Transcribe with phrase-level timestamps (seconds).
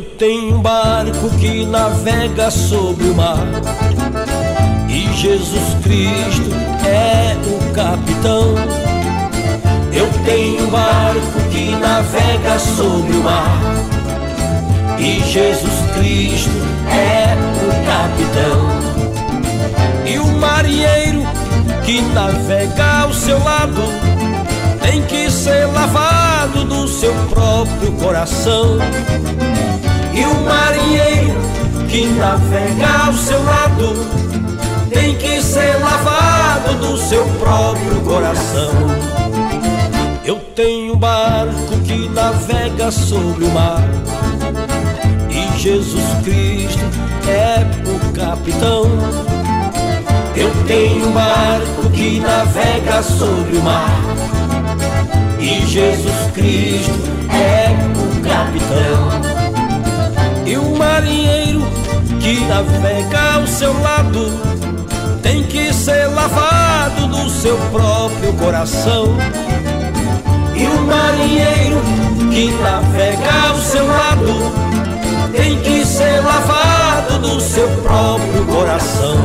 [0.00, 3.46] Eu tenho um barco que navega sobre o mar
[4.88, 6.50] e Jesus Cristo
[6.86, 8.54] é o capitão.
[9.92, 13.60] Eu tenho um barco que navega sobre o mar
[14.98, 16.48] e Jesus Cristo
[16.88, 18.70] é o capitão.
[20.06, 21.20] E o marinheiro
[21.84, 23.82] que navega ao seu lado
[24.80, 28.78] tem que ser lavado do seu próprio coração.
[30.20, 31.40] E o marinheiro
[31.88, 34.06] que navega ao seu lado
[34.90, 38.70] tem que ser lavado do seu próprio coração.
[40.22, 43.82] Eu tenho um barco que navega sobre o mar
[45.30, 46.84] e Jesus Cristo
[47.26, 48.84] é o capitão.
[50.36, 53.90] Eu tenho um barco que navega sobre o mar
[55.38, 59.39] e Jesus Cristo é o capitão.
[60.50, 61.62] E o marinheiro
[62.20, 64.32] que navega ao seu lado
[65.22, 69.16] tem que ser lavado do seu próprio coração.
[70.56, 71.80] E o marinheiro
[72.32, 74.52] que navega ao seu lado
[75.36, 79.18] tem que ser lavado do seu próprio coração.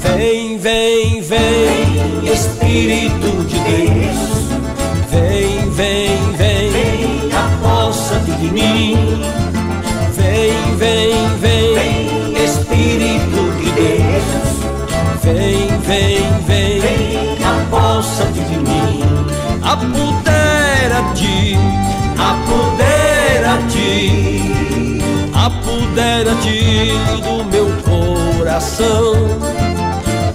[0.00, 4.48] Vem, vem, vem, Espírito de Deus.
[5.12, 9.47] Vem, vem, vem, aposta-te de mim.
[10.38, 14.28] Vem, vem, vem, Espírito de Deus.
[15.20, 19.02] Vem, vem, vem, aposta-te de mim.
[19.64, 21.36] Apodera-te,
[22.16, 23.90] apodera-te,
[25.34, 26.92] apodera-te
[27.24, 29.14] do meu coração.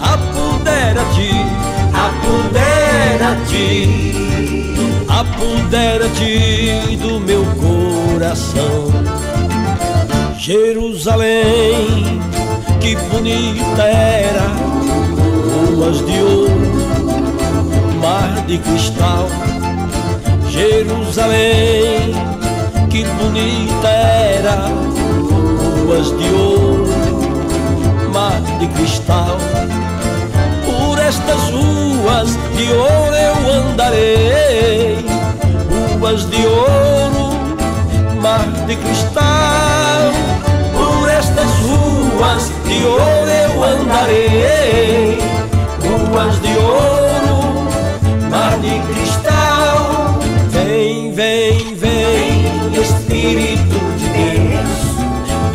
[0.01, 1.31] Apodera-te,
[1.93, 3.71] apodera-te,
[5.07, 8.91] apodera-te do meu coração.
[10.45, 12.19] Jerusalém,
[12.81, 14.51] que bonita era,
[15.69, 16.59] ruas de ouro,
[18.01, 19.29] mar de cristal.
[20.49, 22.13] Jerusalém,
[22.89, 24.67] que bonita era,
[25.77, 26.89] ruas de ouro,
[28.11, 29.37] mar de cristal.
[30.65, 35.05] Por estas ruas de ouro eu andarei,
[35.97, 37.31] ruas de ouro,
[38.21, 39.72] mar de cristal.
[42.23, 45.17] Ruas de ouro eu andarei,
[45.83, 47.67] ruas de ouro,
[48.29, 50.19] mar de cristal.
[50.47, 54.71] Vem, vem, vem, Espírito de Deus.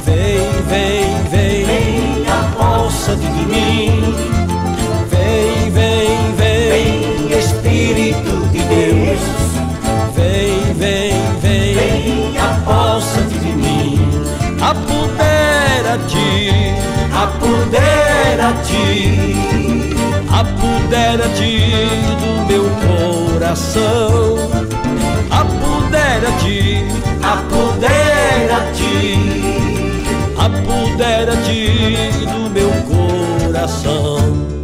[0.05, 4.15] Vem, vem, vem, aposta-te de mim.
[5.09, 9.21] Vem, vem, vem, Espírito de Deus.
[10.15, 15.28] Vem, vem, vem, aposta-te de mim.
[15.89, 16.75] Apodera-te,
[17.15, 18.85] apodera-te,
[20.29, 21.53] apodera-te
[22.21, 24.37] do meu coração.
[25.31, 26.85] Apodera-te,
[27.23, 28.99] apodera-te,
[30.37, 31.59] apodera-te
[32.27, 32.71] do meu
[33.47, 34.58] coração.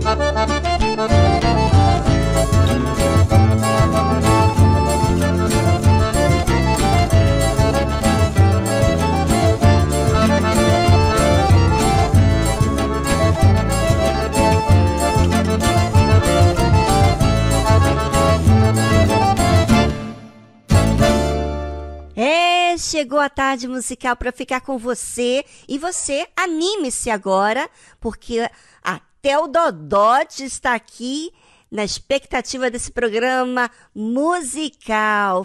[23.04, 27.68] Chegou a tarde musical para ficar com você e você anime-se agora,
[28.00, 28.48] porque
[28.82, 31.30] até o Dodóte está aqui
[31.70, 35.44] na expectativa desse programa musical.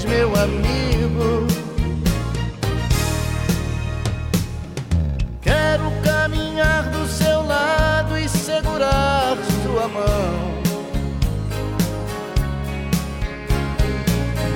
[0.00, 1.46] Jesus, meu amigo.
[5.42, 10.60] Quero caminhar do seu lado e segurar sua mão.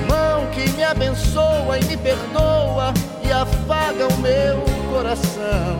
[0.07, 2.93] Mão que me abençoa e me perdoa
[3.23, 5.79] e afaga o meu coração.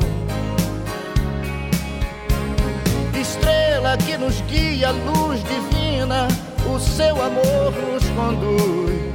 [3.19, 6.27] Estrela que nos guia, luz divina
[6.67, 9.14] o seu amor nos conduz.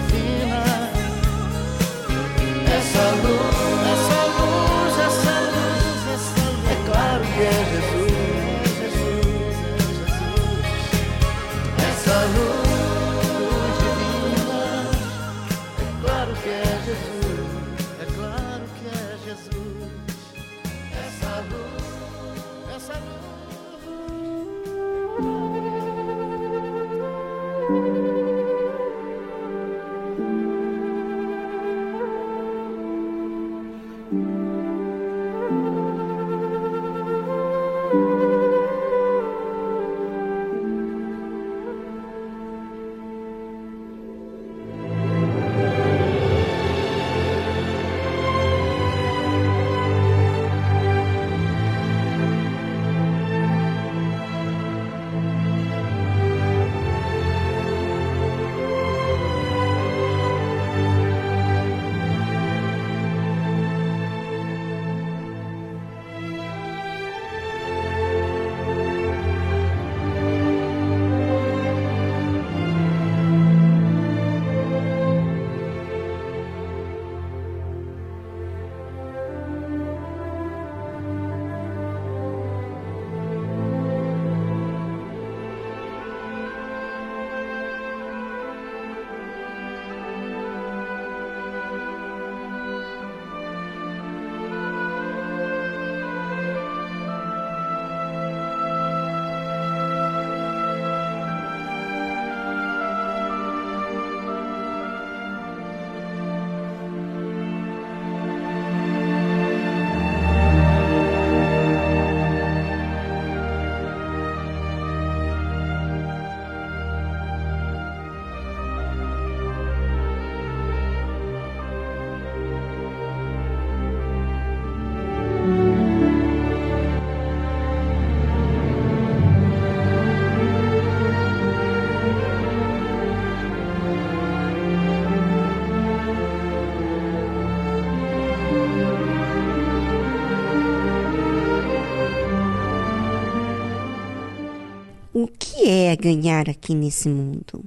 [146.01, 147.63] ganhar aqui nesse mundo?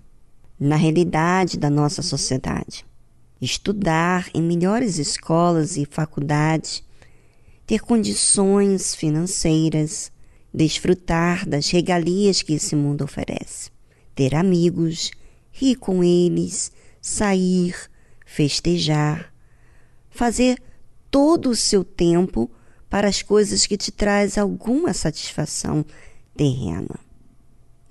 [0.59, 2.85] Na realidade da nossa sociedade.
[3.41, 6.83] Estudar em melhores escolas e faculdades,
[7.67, 10.11] ter condições financeiras,
[10.53, 13.71] desfrutar das regalias que esse mundo oferece,
[14.15, 15.13] ter amigos,
[15.53, 17.75] rir com eles, sair,
[18.27, 19.33] festejar,
[20.11, 20.61] fazer
[21.11, 22.51] todo o seu tempo
[22.91, 25.85] para as coisas que te traz alguma satisfação
[26.37, 26.99] terrena,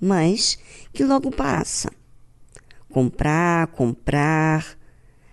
[0.04, 0.58] mas
[0.92, 1.90] que logo passa.
[2.90, 4.78] Comprar, comprar,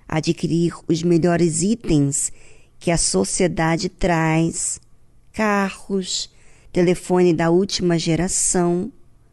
[0.07, 2.31] adquirir os melhores itens
[2.79, 4.79] que a sociedade traz,
[5.33, 6.31] carros,
[6.71, 8.91] telefone da última geração,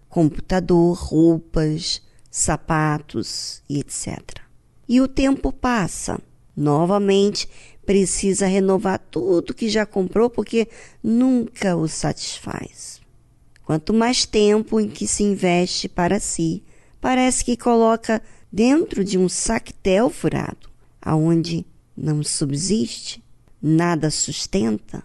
[0.09, 4.41] computador, roupas, sapatos e etc.
[4.89, 6.21] E o tempo passa.
[6.57, 7.49] Novamente
[7.87, 10.69] precisa renovar tudo que já comprou porque
[11.03, 12.98] nunca o satisfaz.
[13.69, 16.65] Quanto mais tempo em que se investe para si,
[17.03, 20.71] parece que coloca dentro de um saquetel furado,
[21.03, 23.23] aonde não subsiste,
[23.61, 25.05] nada sustenta,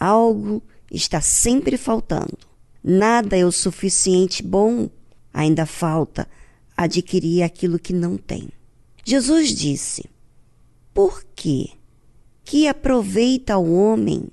[0.00, 2.38] algo está sempre faltando.
[2.82, 4.88] Nada é o suficiente bom,
[5.30, 6.26] ainda falta
[6.74, 8.48] adquirir aquilo que não tem.
[9.04, 10.08] Jesus disse:
[10.94, 11.72] Por quê?
[12.42, 14.30] que aproveita ao homem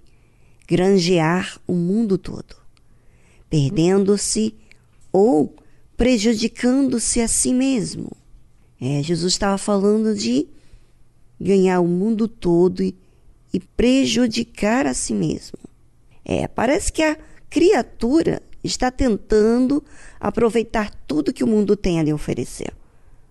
[0.65, 2.64] granjear o mundo todo,
[3.49, 4.55] perdendo-se
[5.11, 5.55] ou
[5.95, 8.11] prejudicando-se a si mesmo.
[8.79, 10.47] É, Jesus estava falando de
[11.39, 12.95] ganhar o mundo todo e,
[13.53, 15.57] e prejudicar a si mesmo.
[16.23, 17.17] É, parece que a
[17.49, 19.83] criatura está tentando
[20.19, 22.73] aproveitar tudo que o mundo tem a lhe oferecer,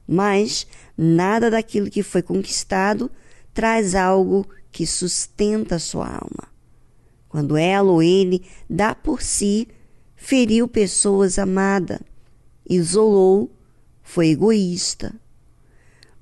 [0.06, 0.66] mas
[0.97, 3.11] nada daquilo que foi conquistado
[3.52, 6.49] traz algo que sustenta sua alma.
[7.28, 9.68] Quando ela ou ele dá por si,
[10.25, 12.00] feriu pessoas amadas,
[12.66, 13.54] isolou,
[14.02, 15.14] foi egoísta,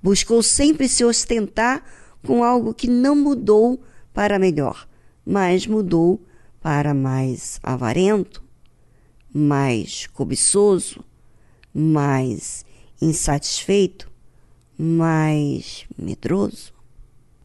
[0.03, 1.85] buscou sempre se ostentar
[2.27, 3.81] com algo que não mudou
[4.13, 4.89] para melhor,
[5.25, 6.21] mas mudou
[6.61, 8.43] para mais avarento,
[9.33, 11.05] mais cobiçoso,
[11.73, 12.67] mais
[13.01, 14.11] insatisfeito,
[14.77, 16.75] mais medroso.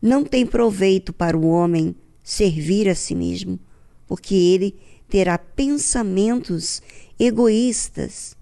[0.02, 3.60] Não tem proveito para o homem servir a si mesmo,
[4.08, 4.76] porque ele
[5.08, 6.82] terá pensamentos
[7.20, 8.36] egoístas,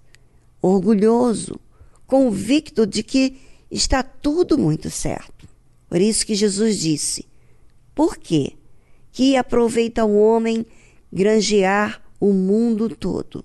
[0.60, 1.60] orgulhoso,
[2.06, 3.38] convicto de que
[3.70, 5.48] está tudo muito certo.
[5.88, 7.26] Por isso que Jesus disse:
[7.94, 8.54] Por quê?
[9.12, 10.66] Que aproveita o homem
[11.12, 13.44] granjear o mundo todo,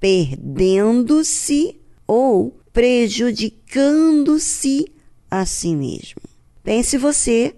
[0.00, 4.86] perdendo-se ou prejudicando-se
[5.30, 6.20] a si mesmo.
[6.62, 7.54] Pense você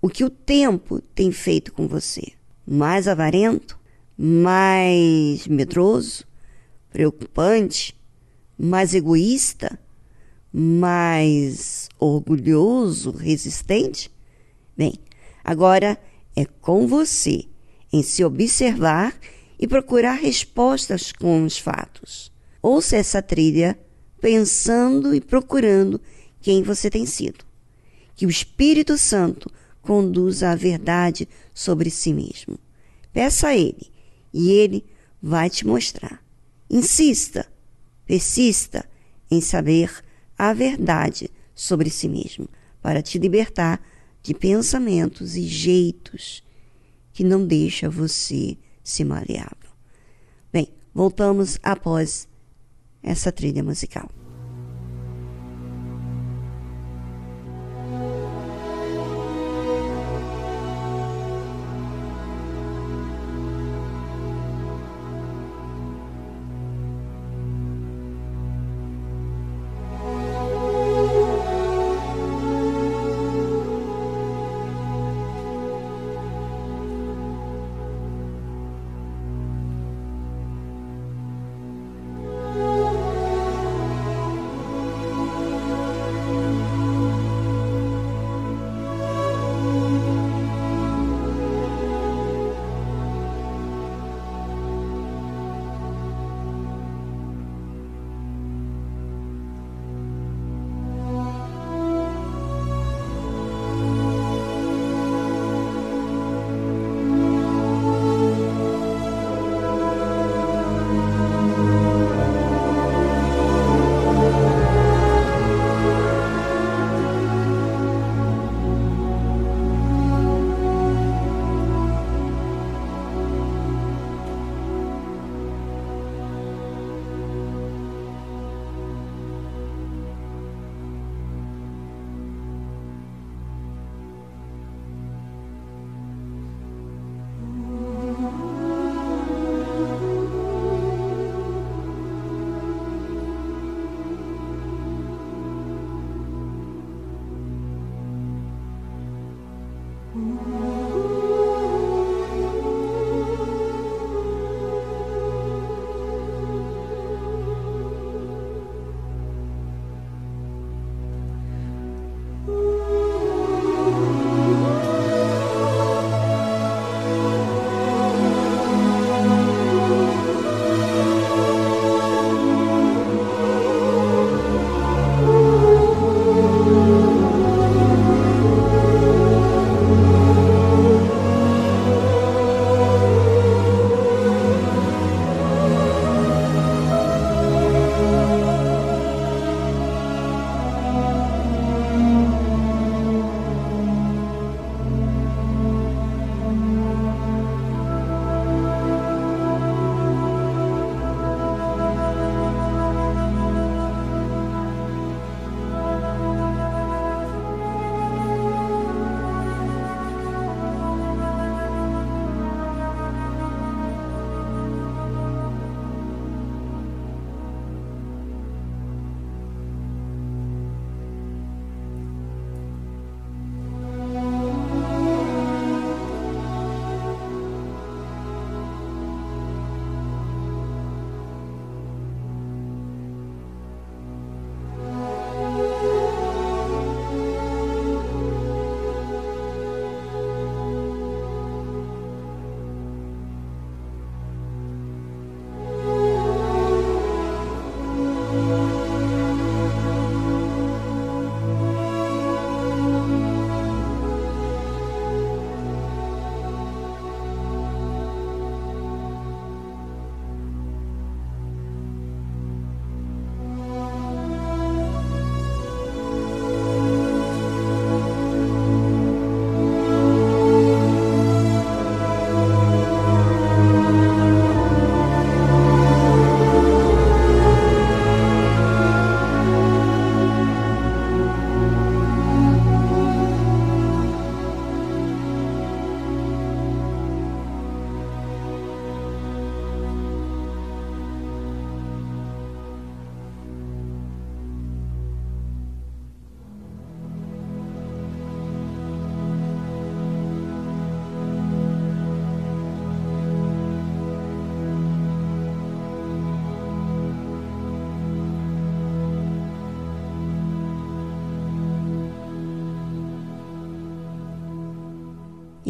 [0.00, 2.32] o que o tempo tem feito com você.
[2.66, 3.75] Mais avarento,
[4.16, 6.24] mais medroso,
[6.90, 7.94] preocupante,
[8.58, 9.78] mais egoísta,
[10.52, 14.10] mais orgulhoso, resistente?
[14.76, 14.94] Bem,
[15.44, 15.98] agora
[16.34, 17.44] é com você
[17.92, 19.14] em se observar
[19.58, 22.32] e procurar respostas com os fatos.
[22.62, 23.78] Ouça essa trilha
[24.20, 26.00] pensando e procurando
[26.40, 27.46] quem você tem sido
[28.16, 29.50] que o Espírito Santo
[29.82, 32.58] conduza a verdade sobre si mesmo.
[33.12, 33.92] Peça a Ele
[34.36, 34.84] e Ele
[35.20, 36.22] vai te mostrar.
[36.68, 37.50] Insista,
[38.04, 38.86] persista
[39.30, 39.90] em saber
[40.36, 42.46] a verdade sobre si mesmo,
[42.82, 43.80] para te libertar
[44.22, 46.44] de pensamentos e jeitos
[47.14, 49.70] que não deixa você se maleável.
[50.52, 52.28] Bem, voltamos após
[53.02, 54.10] essa trilha musical.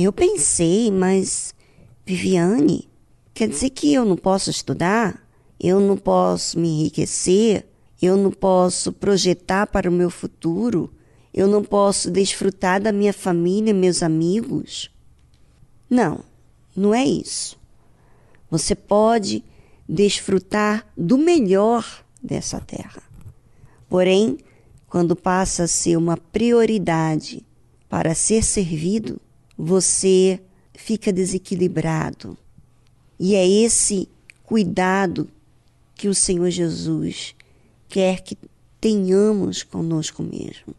[0.06, 1.52] Eu pensei, mas
[2.04, 2.88] Viviane,
[3.34, 5.20] quer dizer que eu não posso estudar?
[5.58, 7.66] Eu não posso me enriquecer?
[8.00, 10.94] Eu não posso projetar para o meu futuro?
[11.34, 14.92] Eu não posso desfrutar da minha família e meus amigos?
[15.90, 16.20] Não,
[16.76, 17.58] não é isso.
[18.48, 19.42] Você pode
[19.88, 21.84] desfrutar do melhor
[22.22, 23.02] dessa terra.
[23.88, 24.38] Porém,
[24.86, 27.44] quando passa a ser uma prioridade
[27.88, 29.20] para ser servido,
[29.56, 30.40] você
[30.74, 32.36] fica desequilibrado.
[33.18, 34.08] E é esse
[34.44, 35.28] cuidado
[35.94, 37.34] que o Senhor Jesus
[37.88, 38.36] quer que
[38.80, 40.74] tenhamos conosco mesmo.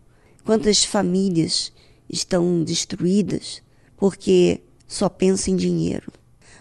[0.45, 1.73] Quantas famílias
[2.09, 3.61] estão destruídas
[3.97, 6.11] porque só pensa em dinheiro,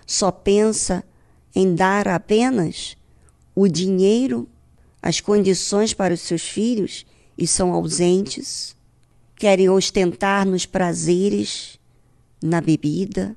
[0.06, 1.04] só pensa
[1.54, 2.96] em dar apenas
[3.54, 4.48] o dinheiro,
[5.00, 7.06] as condições para os seus filhos
[7.38, 8.74] e são ausentes,
[9.36, 11.75] querem ostentar nos prazeres,
[12.46, 13.36] na bebida,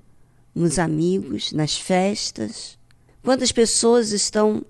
[0.53, 2.77] nos amigos, nas festas.
[3.23, 4.63] Quantas pessoas estão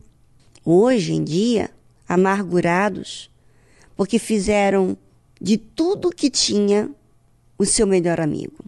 [0.66, 1.70] hoje em dia
[2.08, 3.30] amargurados
[3.96, 4.98] porque fizeram
[5.40, 6.90] de tudo que tinha
[7.58, 8.64] o seu melhor amigo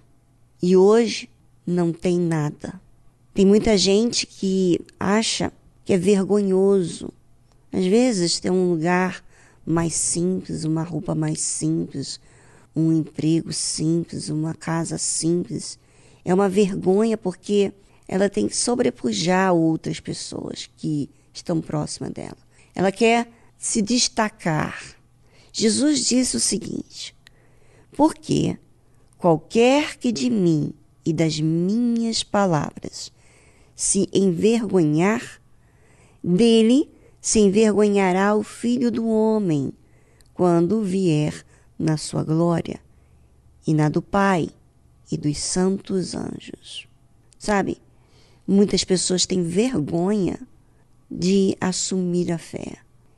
[0.62, 1.30] e hoje
[1.66, 2.80] não tem nada.
[3.34, 5.52] Tem muita gente que acha
[5.86, 7.10] que é vergonhoso.
[7.72, 9.24] Às vezes ter um lugar
[9.66, 12.20] mais simples, uma roupa mais simples,
[12.76, 15.78] um emprego simples, uma casa simples.
[16.24, 17.74] É uma vergonha porque
[18.08, 22.38] ela tem que sobrepujar outras pessoas que estão próximas dela.
[22.76, 24.96] Ela quer se destacar.
[25.52, 27.16] Jesus disse o seguinte:
[27.92, 28.58] Porque
[29.18, 30.74] qualquer que de mim
[31.06, 33.12] e das minhas palavras
[33.76, 35.42] se envergonhar,
[36.24, 39.74] dele se envergonhará o Filho do Homem,
[40.34, 41.46] quando vier
[41.82, 42.80] na sua glória,
[43.66, 44.50] e na do Pai
[45.12, 46.88] e dos santos anjos.
[47.38, 47.78] Sabe,
[48.48, 50.40] muitas pessoas têm vergonha
[51.10, 52.78] de assumir a fé,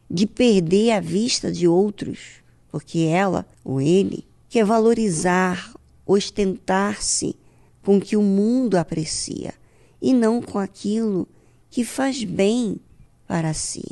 [0.10, 5.73] de perder a vista de outros, porque ela ou ele quer valorizar,
[6.06, 7.36] ostentar-se
[7.82, 9.54] com o que o mundo aprecia
[10.02, 11.28] e não com aquilo
[11.69, 12.80] que faz bem
[13.28, 13.84] para si.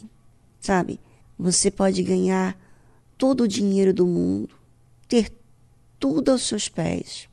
[0.60, 1.00] Sabe?
[1.38, 2.58] Você pode ganhar
[3.18, 4.61] todo o dinheiro do mundo,
[5.12, 5.30] ter
[6.00, 7.28] tudo aos seus pés.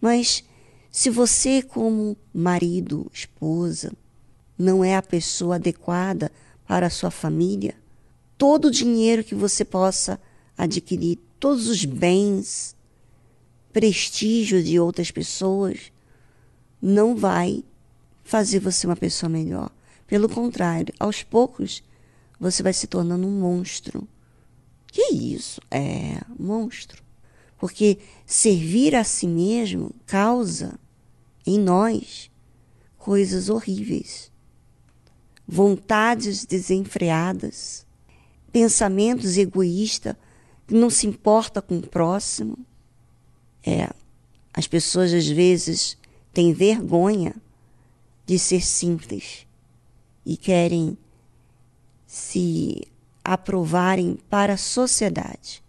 [0.00, 0.44] Mas
[0.88, 3.92] se você, como marido, esposa,
[4.56, 6.30] não é a pessoa adequada
[6.64, 7.74] para a sua família,
[8.36, 10.20] todo o dinheiro que você possa
[10.56, 12.76] adquirir, todos os bens,
[13.72, 15.90] prestígio de outras pessoas,
[16.80, 17.64] não vai
[18.22, 19.72] fazer você uma pessoa melhor.
[20.06, 21.82] Pelo contrário, aos poucos
[22.38, 24.06] você vai se tornando um monstro.
[24.86, 25.60] Que isso?
[25.68, 27.07] É, monstro.
[27.58, 30.78] Porque servir a si mesmo causa
[31.44, 32.30] em nós
[32.96, 34.30] coisas horríveis.
[35.46, 37.86] Vontades desenfreadas,
[38.52, 40.14] pensamentos egoístas,
[40.66, 42.58] que não se importa com o próximo.
[43.64, 43.88] É,
[44.52, 45.96] as pessoas às vezes
[46.32, 47.34] têm vergonha
[48.26, 49.46] de ser simples
[50.24, 50.96] e querem
[52.06, 52.86] se
[53.24, 55.62] aprovarem para a sociedade.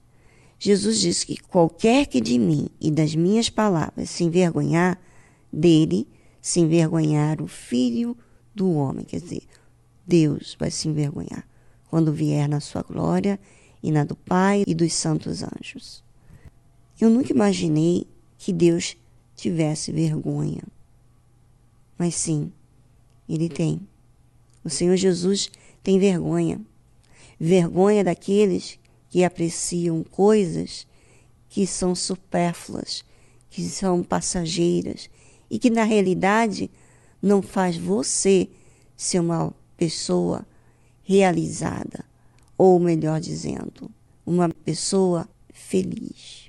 [0.60, 5.00] Jesus disse que qualquer que de mim e das minhas palavras se envergonhar,
[5.52, 6.08] dele
[6.42, 8.16] se envergonhar o Filho
[8.54, 9.06] do homem.
[9.06, 9.44] Quer dizer,
[10.06, 11.48] Deus vai se envergonhar
[11.90, 13.40] quando vier na sua glória
[13.82, 16.04] e na do Pai e dos santos anjos.
[17.00, 18.06] Eu nunca imaginei
[18.38, 18.98] que Deus
[19.36, 20.64] tivesse vergonha
[22.00, 22.50] mas sim,
[23.28, 23.82] ele tem.
[24.64, 25.52] O Senhor Jesus
[25.84, 26.62] tem vergonha.
[27.38, 28.79] Vergonha daqueles
[29.10, 30.88] que apreciam coisas
[31.50, 33.04] que são supérfluas,
[33.50, 35.10] que são passageiras
[35.50, 36.70] e que na realidade
[37.22, 38.48] não faz você
[38.96, 40.46] ser uma pessoa
[41.04, 42.06] realizada,
[42.58, 43.90] ou melhor dizendo,
[44.26, 46.49] uma pessoa feliz.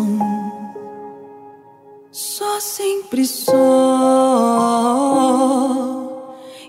[0.00, 0.18] coração.
[2.12, 3.52] Só sempre só,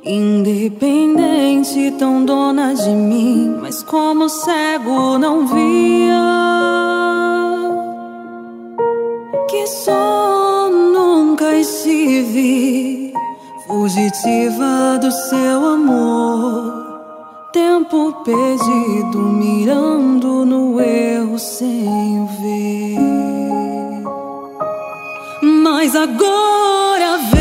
[0.06, 6.52] independente, tão dona de mim, mas como cego não via
[9.50, 13.14] que só nunca estive
[13.68, 16.81] fugitiva do seu amor.
[17.52, 22.98] Tempo perdido, mirando no erro sem ver.
[25.42, 27.41] Mas agora vem.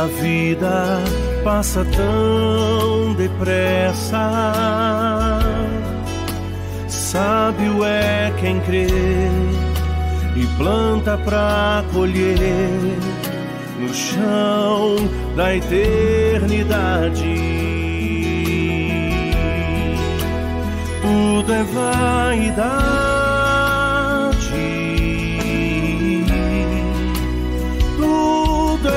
[0.00, 0.98] A vida
[1.44, 4.32] passa tão depressa.
[6.88, 8.86] Sábio é quem crê
[10.36, 12.96] e planta pra colher
[13.78, 14.96] no chão
[15.36, 17.36] da eternidade.
[21.02, 23.09] Tudo é vaidade.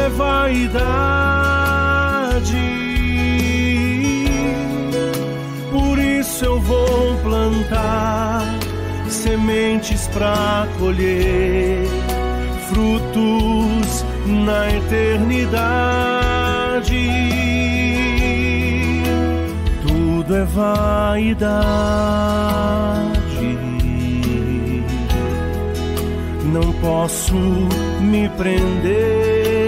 [0.03, 1.63] É vaidade.
[5.71, 8.43] Por isso eu vou plantar
[9.09, 11.87] sementes pra colher
[12.69, 15.63] frutos na eternidade.
[19.87, 21.63] Tudo é vaidade.
[26.51, 27.35] Não posso
[28.01, 29.32] me prender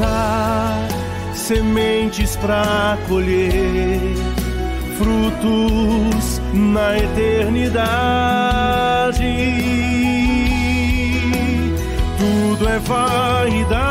[0.00, 0.88] Plantar
[1.34, 4.00] sementes para colher
[4.96, 7.60] frutos na eternidade.
[12.18, 13.90] Tudo é vaidade.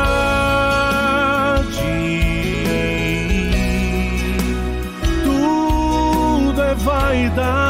[5.24, 7.69] Tudo é vaidade.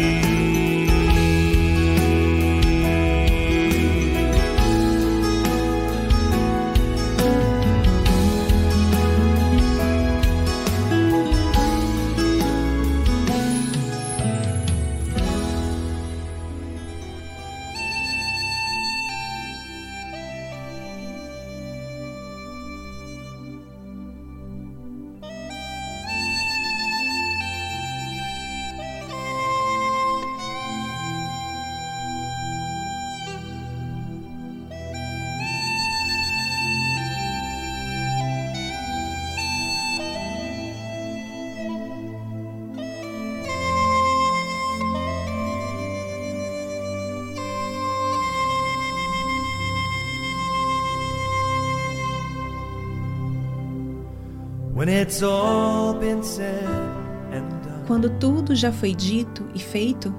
[58.61, 60.13] Já foi dito e feito,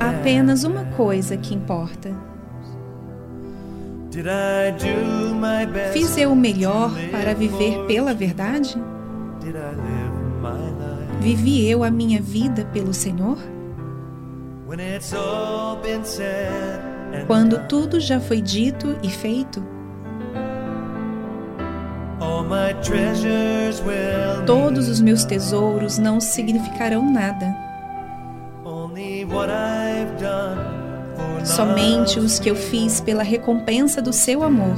[0.00, 2.10] há apenas uma coisa que importa.
[5.92, 8.76] Fiz eu o melhor para viver pela verdade?
[11.20, 13.38] Vivi eu a minha vida pelo Senhor?
[17.28, 19.73] Quando tudo já foi dito e feito,
[24.46, 27.54] todos os meus tesouros não significarão nada.
[31.44, 34.76] Somente os que eu fiz pela recompensa do seu amor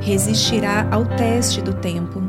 [0.00, 2.22] resistirá ao teste do tempo.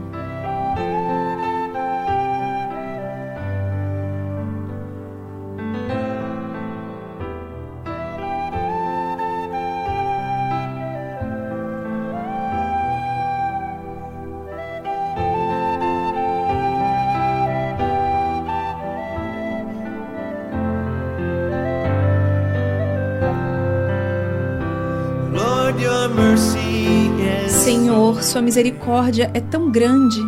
[28.49, 30.19] Misericórdia é tão grande.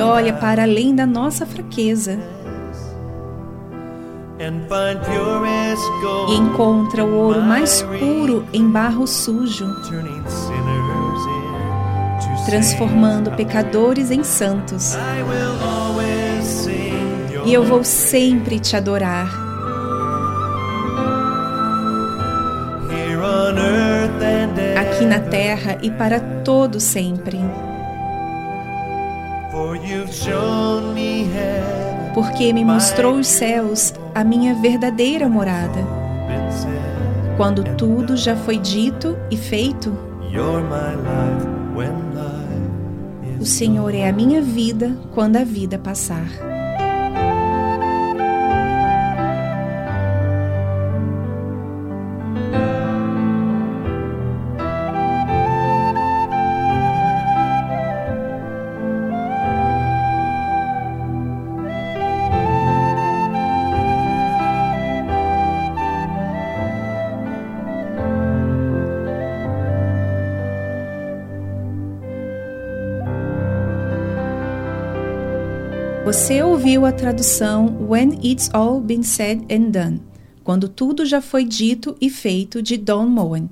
[0.00, 2.18] olha para além da nossa fraqueza
[6.28, 9.66] e encontra o ouro mais puro em barro sujo,
[12.46, 14.96] transformando pecadores em santos.
[17.44, 19.51] E eu vou sempre te adorar,
[25.82, 27.38] e para todo sempre,
[32.14, 35.80] porque me mostrou os céus, a minha verdadeira morada.
[37.36, 39.96] Quando tudo já foi dito e feito,
[43.40, 46.51] o Senhor é a minha vida quando a vida passar.
[76.12, 80.02] Você ouviu a tradução When It's All Been Said and Done,
[80.44, 83.48] quando tudo já foi dito e feito de Don Moen.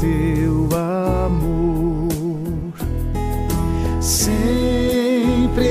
[0.00, 2.08] Teu amor.
[4.00, 5.68] Sempre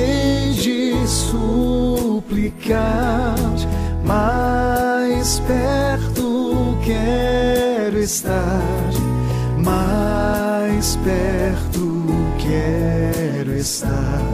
[0.54, 1.76] de suplicar,
[4.06, 8.62] mais perto quero estar,
[9.58, 12.06] mais perto
[12.38, 14.29] quero estar,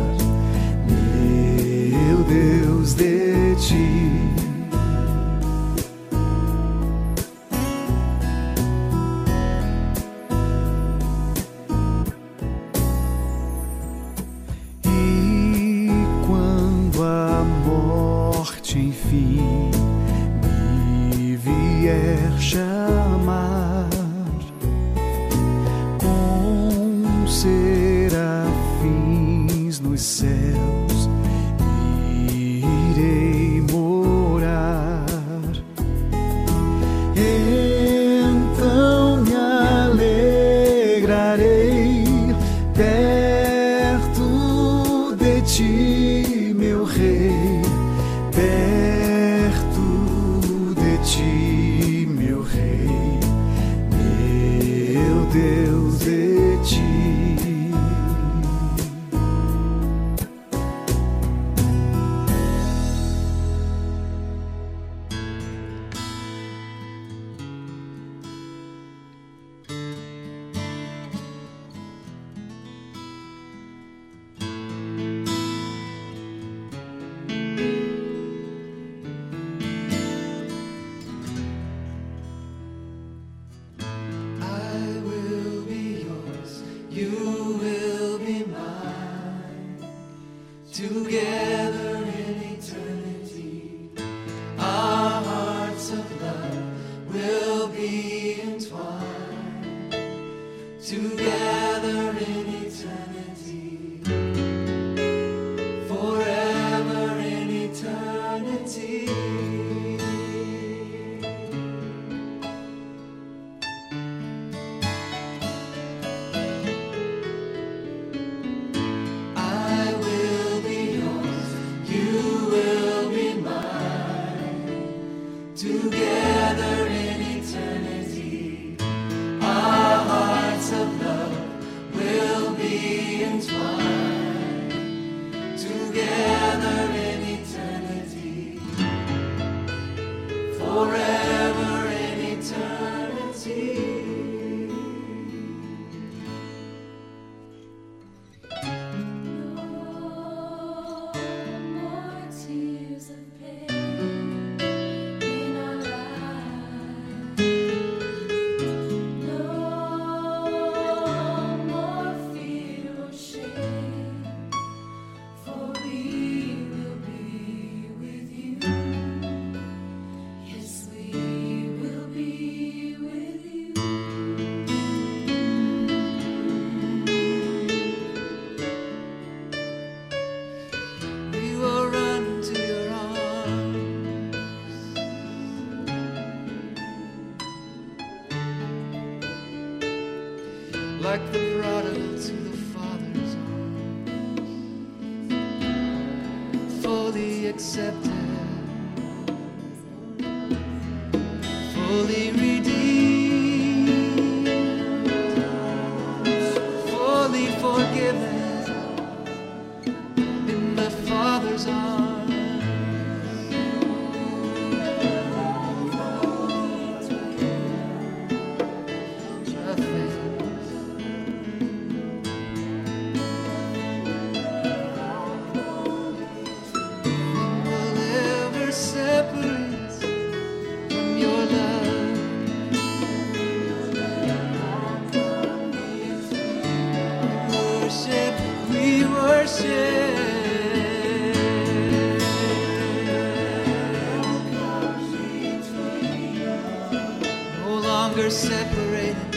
[248.16, 249.36] longer separated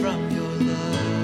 [0.00, 1.23] from your love.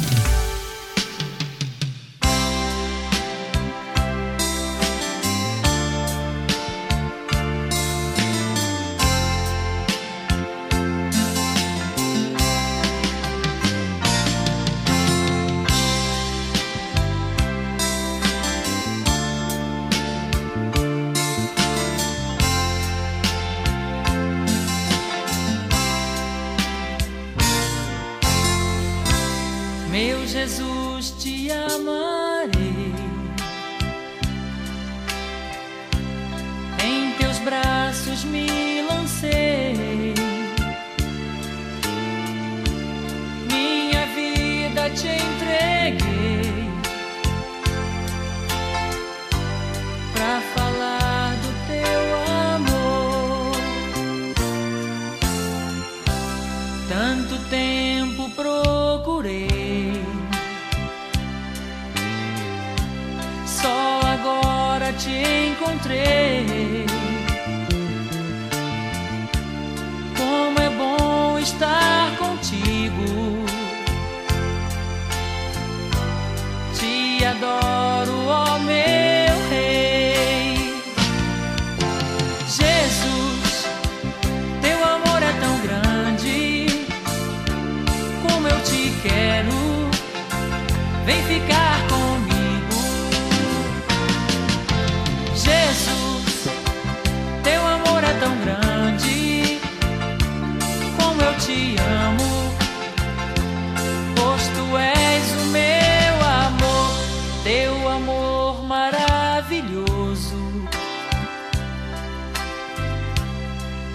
[108.71, 110.39] maravilhoso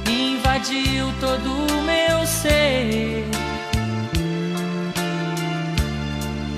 [0.07, 3.25] invadiu todo o meu ser.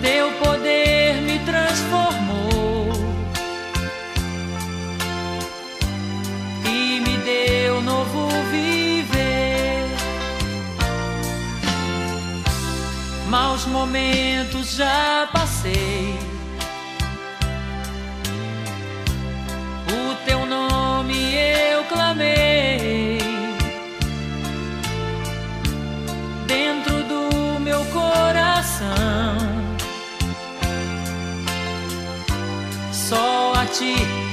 [0.03, 2.91] Teu poder me transformou
[6.65, 9.87] e me deu novo viver.
[13.29, 16.28] Maus momentos já passei.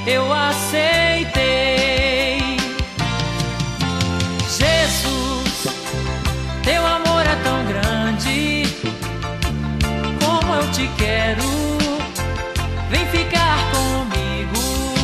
[0.06, 1.96] eu aceitei.
[4.48, 5.66] Jesus,
[6.62, 8.62] teu amor é tão grande,
[10.24, 11.42] como eu te quero,
[12.88, 14.94] vem ficar comigo.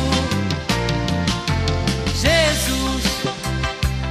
[2.15, 3.03] Jesus,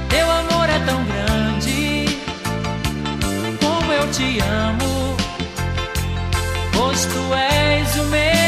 [0.09, 2.19] teu amor é tão grande,
[3.59, 5.17] como eu te amo,
[6.71, 8.42] pois tu és o meu.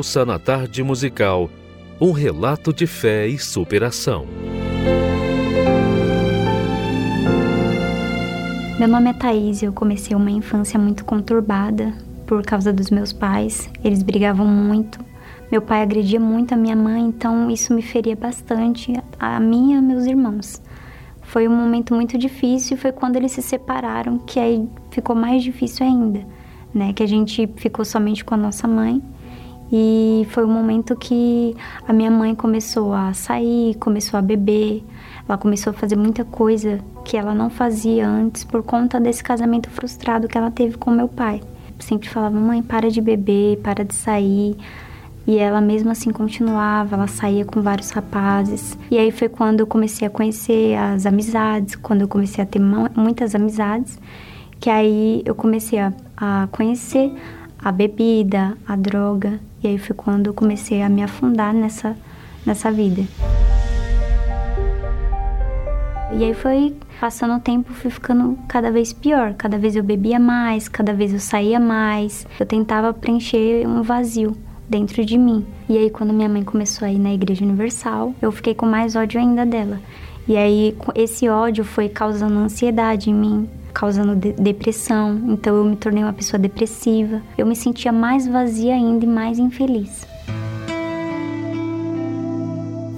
[0.00, 1.50] Ouça na tarde musical
[2.00, 4.24] um relato de fé e superação.
[8.78, 11.92] Meu nome é Thaís e eu comecei uma infância muito conturbada
[12.26, 13.68] por causa dos meus pais.
[13.84, 15.04] Eles brigavam muito.
[15.52, 19.76] Meu pai agredia muito a minha mãe, então isso me feria bastante, a mim e
[19.76, 20.62] a meus irmãos.
[21.20, 25.42] Foi um momento muito difícil e foi quando eles se separaram que aí ficou mais
[25.42, 26.26] difícil ainda,
[26.72, 26.94] né?
[26.94, 29.02] Que a gente ficou somente com a nossa mãe.
[29.72, 31.54] E foi um momento que
[31.86, 34.84] a minha mãe começou a sair, começou a beber,
[35.28, 39.70] ela começou a fazer muita coisa que ela não fazia antes por conta desse casamento
[39.70, 41.40] frustrado que ela teve com meu pai.
[41.78, 44.56] Sempre falava: "Mãe, para de beber, para de sair".
[45.26, 48.76] E ela mesmo assim continuava, ela saía com vários rapazes.
[48.90, 52.58] E aí foi quando eu comecei a conhecer as amizades, quando eu comecei a ter
[52.58, 54.00] mu- muitas amizades,
[54.58, 57.12] que aí eu comecei a, a conhecer
[57.62, 59.38] a bebida, a droga.
[59.62, 61.96] E aí foi quando eu comecei a me afundar nessa,
[62.44, 63.02] nessa vida.
[66.12, 69.34] E aí foi passando o tempo, fui ficando cada vez pior.
[69.34, 72.26] Cada vez eu bebia mais, cada vez eu saía mais.
[72.38, 74.36] Eu tentava preencher um vazio
[74.68, 75.46] dentro de mim.
[75.68, 78.96] E aí quando minha mãe começou a ir na Igreja Universal, eu fiquei com mais
[78.96, 79.80] ódio ainda dela.
[80.26, 85.20] E aí esse ódio foi causando ansiedade em mim, causando de- depressão.
[85.28, 87.22] Então eu me tornei uma pessoa depressiva.
[87.36, 90.06] Eu me sentia mais vazia ainda e mais infeliz.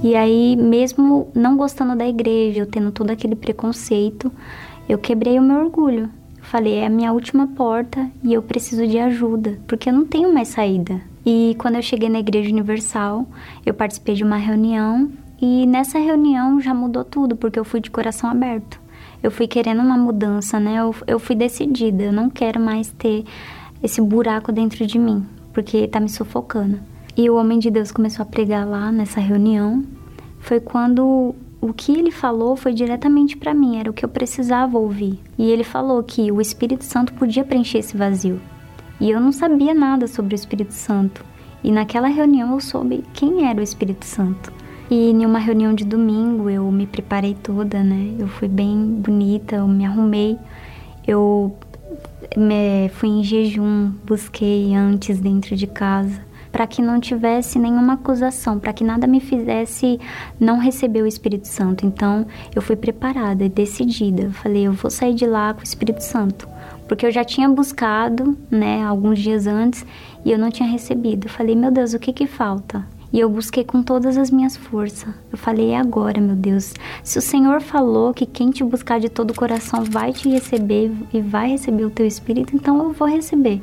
[0.03, 4.33] E aí, mesmo não gostando da igreja, eu tendo todo aquele preconceito,
[4.89, 6.11] eu quebrei o meu orgulho.
[6.37, 10.05] Eu falei, é a minha última porta e eu preciso de ajuda, porque eu não
[10.05, 11.01] tenho mais saída.
[11.25, 13.25] E quando eu cheguei na Igreja Universal,
[13.65, 15.09] eu participei de uma reunião
[15.41, 18.81] e nessa reunião já mudou tudo, porque eu fui de coração aberto.
[19.23, 20.81] Eu fui querendo uma mudança, né?
[20.81, 23.25] Eu, eu fui decidida, eu não quero mais ter
[23.83, 26.81] esse buraco dentro de mim, porque tá me sufocando.
[27.17, 29.85] E o homem de Deus começou a pregar lá nessa reunião.
[30.41, 34.79] Foi quando o que ele falou foi diretamente para mim, era o que eu precisava
[34.79, 35.21] ouvir.
[35.39, 38.41] E ele falou que o Espírito Santo podia preencher esse vazio.
[38.99, 41.25] E eu não sabia nada sobre o Espírito Santo.
[41.63, 44.53] E naquela reunião eu soube quem era o Espírito Santo.
[44.93, 48.15] E em uma reunião de domingo eu me preparei toda, né?
[48.19, 50.37] Eu fui bem bonita, eu me arrumei.
[51.09, 51.57] Eu
[52.37, 56.21] me, fui em jejum, busquei antes dentro de casa
[56.53, 59.99] para que não tivesse nenhuma acusação, para que nada me fizesse
[60.39, 61.87] não receber o Espírito Santo.
[61.87, 64.25] Então, eu fui preparada e decidida.
[64.25, 66.47] Eu falei, eu vou sair de lá com o Espírito Santo,
[66.87, 69.87] porque eu já tinha buscado, né, alguns dias antes
[70.23, 71.29] e eu não tinha recebido.
[71.29, 72.87] Eu falei, meu Deus, o que que falta?
[73.13, 75.13] E eu busquei com todas as minhas forças.
[75.31, 76.73] Eu falei, é agora, meu Deus.
[77.05, 80.91] Se o Senhor falou que quem te buscar de todo o coração vai te receber
[81.13, 83.61] e vai receber o teu espírito, então eu vou receber.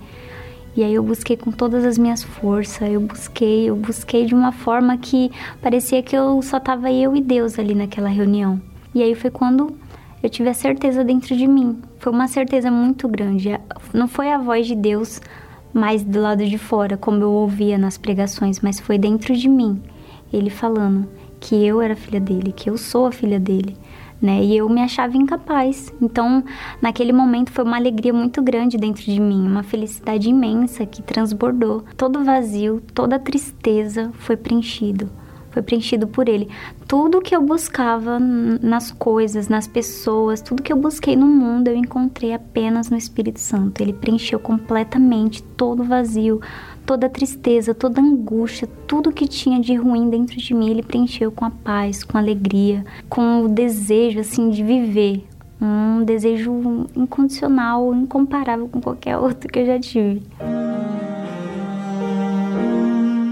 [0.76, 4.52] E aí eu busquei com todas as minhas forças, eu busquei, eu busquei de uma
[4.52, 5.32] forma que
[5.62, 8.62] parecia que eu só tava eu e Deus ali naquela reunião.
[8.94, 9.76] E aí foi quando
[10.22, 11.82] eu tive a certeza dentro de mim.
[11.98, 13.60] Foi uma certeza muito grande.
[13.94, 15.20] Não foi a voz de Deus
[15.74, 19.82] mais do lado de fora, como eu ouvia nas pregações, mas foi dentro de mim.
[20.32, 21.08] Ele falando
[21.40, 23.76] que eu era filha dele, que eu sou a filha dele
[24.22, 24.44] né?
[24.44, 25.94] E eu me achava incapaz.
[26.02, 26.44] Então,
[26.82, 31.84] naquele momento foi uma alegria muito grande dentro de mim, uma felicidade imensa que transbordou.
[31.96, 35.10] Todo vazio, toda tristeza foi preenchido.
[35.52, 36.48] Foi preenchido por ele.
[36.88, 41.76] Tudo que eu buscava nas coisas, nas pessoas, tudo que eu busquei no mundo, eu
[41.76, 43.82] encontrei apenas no Espírito Santo.
[43.82, 46.40] Ele preencheu completamente todo o vazio,
[46.86, 50.82] toda a tristeza, toda a angústia, tudo que tinha de ruim dentro de mim, ele
[50.82, 55.24] preencheu com a paz, com a alegria, com o desejo assim de viver,
[55.62, 60.24] um desejo incondicional, incomparável com qualquer outro que eu já tive.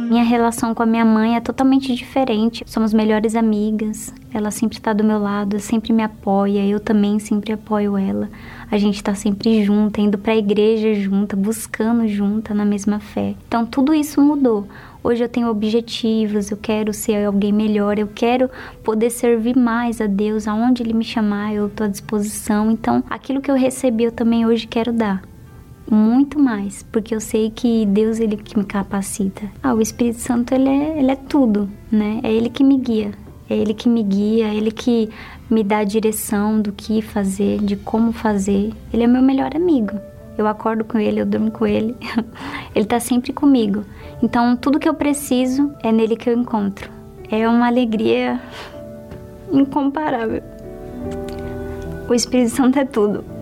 [0.07, 2.63] Minha relação com a minha mãe é totalmente diferente.
[2.65, 4.13] Somos melhores amigas.
[4.33, 6.65] Ela sempre está do meu lado, sempre me apoia.
[6.65, 8.29] Eu também sempre apoio ela.
[8.71, 13.35] A gente está sempre junta, indo para a igreja junta, buscando junta na mesma fé.
[13.49, 14.65] Então tudo isso mudou.
[15.03, 18.49] Hoje eu tenho objetivos, eu quero ser alguém melhor, eu quero
[18.85, 22.71] poder servir mais a Deus, aonde Ele me chamar, eu estou à disposição.
[22.71, 25.21] Então, aquilo que eu recebi, eu também hoje quero dar
[25.89, 29.49] muito mais, porque eu sei que Deus ele que me capacita.
[29.63, 32.19] Ah, o Espírito Santo ele é, ele é tudo, né?
[32.23, 33.11] É ele que me guia,
[33.49, 35.09] é ele que me guia, é ele que
[35.49, 38.73] me dá a direção do que fazer, de como fazer.
[38.93, 39.97] Ele é meu melhor amigo.
[40.37, 41.95] Eu acordo com ele, eu durmo com ele.
[42.75, 43.83] ele tá sempre comigo.
[44.21, 46.91] Então, tudo que eu preciso é nele que eu encontro.
[47.31, 48.39] É uma alegria
[49.51, 50.43] incomparável.
[52.09, 53.36] O Espírito Santo é tudo.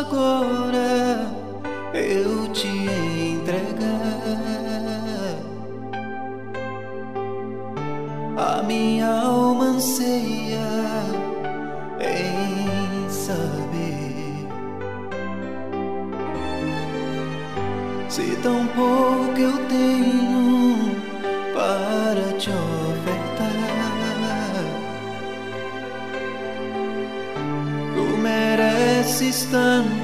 [0.00, 1.30] Agora
[1.94, 3.84] eu te entregar?
[8.36, 10.58] A minha alma anseia
[12.00, 14.48] em saber
[18.08, 19.03] se tão pouco
[29.44, 30.03] distant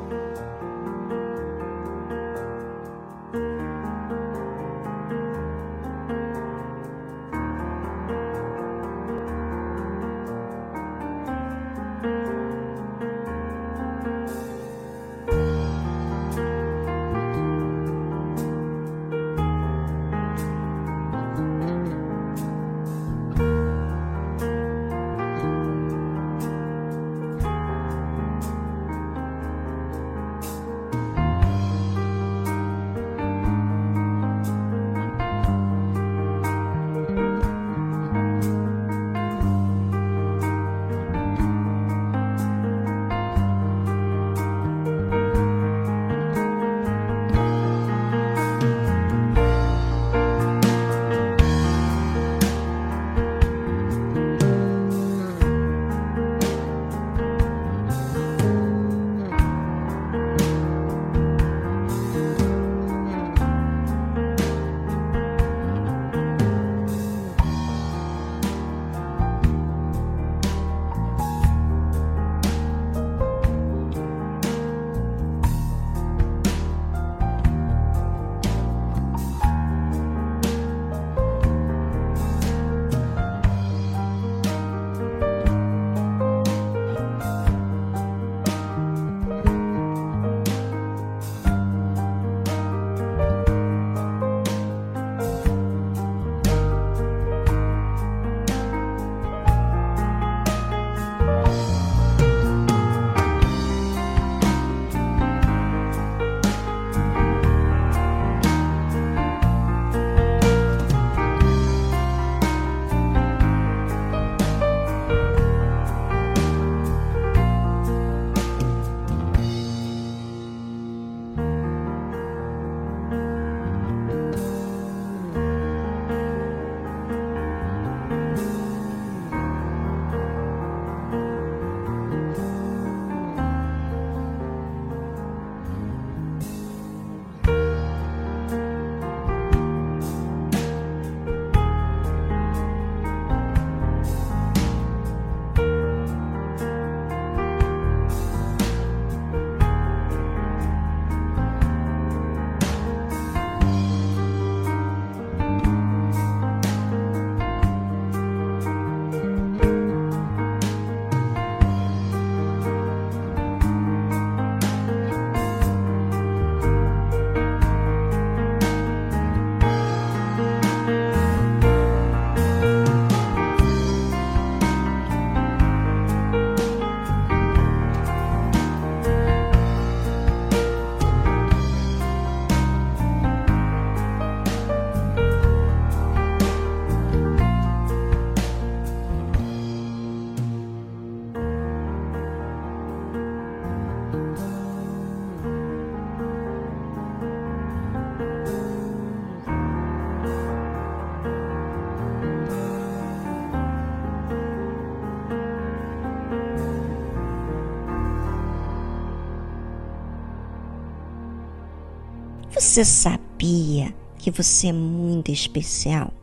[212.61, 216.13] Você sabia que você é muito especial?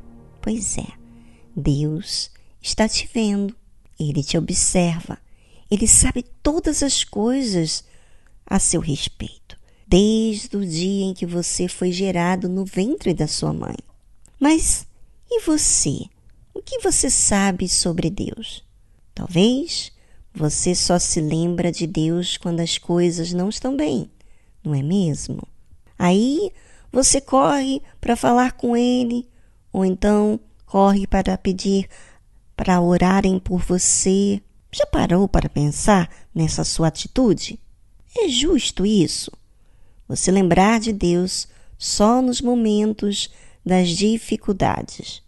[0.40, 0.86] Pois é,
[1.54, 2.30] Deus
[2.62, 3.56] está te vendo,
[3.98, 5.18] ele te observa,
[5.68, 7.82] ele sabe todas as coisas
[8.46, 13.52] a seu respeito, desde o dia em que você foi gerado no ventre da sua
[13.52, 13.76] mãe.
[14.38, 14.86] Mas
[15.28, 16.04] e você?
[16.54, 18.62] O que você sabe sobre Deus?
[19.12, 19.90] Talvez
[20.32, 24.08] você só se lembra de Deus quando as coisas não estão bem,
[24.62, 25.42] não é mesmo?
[25.98, 26.52] Aí
[26.92, 29.28] você corre para falar com ele,
[29.72, 31.88] ou então corre para pedir
[32.56, 34.40] para orarem por você.
[34.70, 37.58] Já parou para pensar nessa sua atitude?
[38.16, 39.30] É justo isso?
[40.06, 43.30] Você lembrar de Deus só nos momentos
[43.64, 45.22] das dificuldades.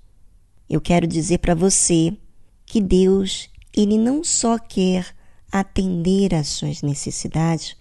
[0.69, 2.17] Eu quero dizer para você
[2.65, 5.15] que Deus, ele não só quer
[5.51, 7.77] atender às suas necessidades,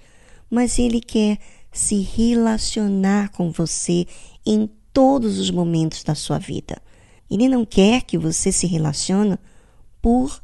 [0.49, 1.37] mas ele quer
[1.71, 4.05] se relacionar com você
[4.45, 6.81] em todos os momentos da sua vida.
[7.29, 9.37] Ele não quer que você se relacione
[10.01, 10.41] por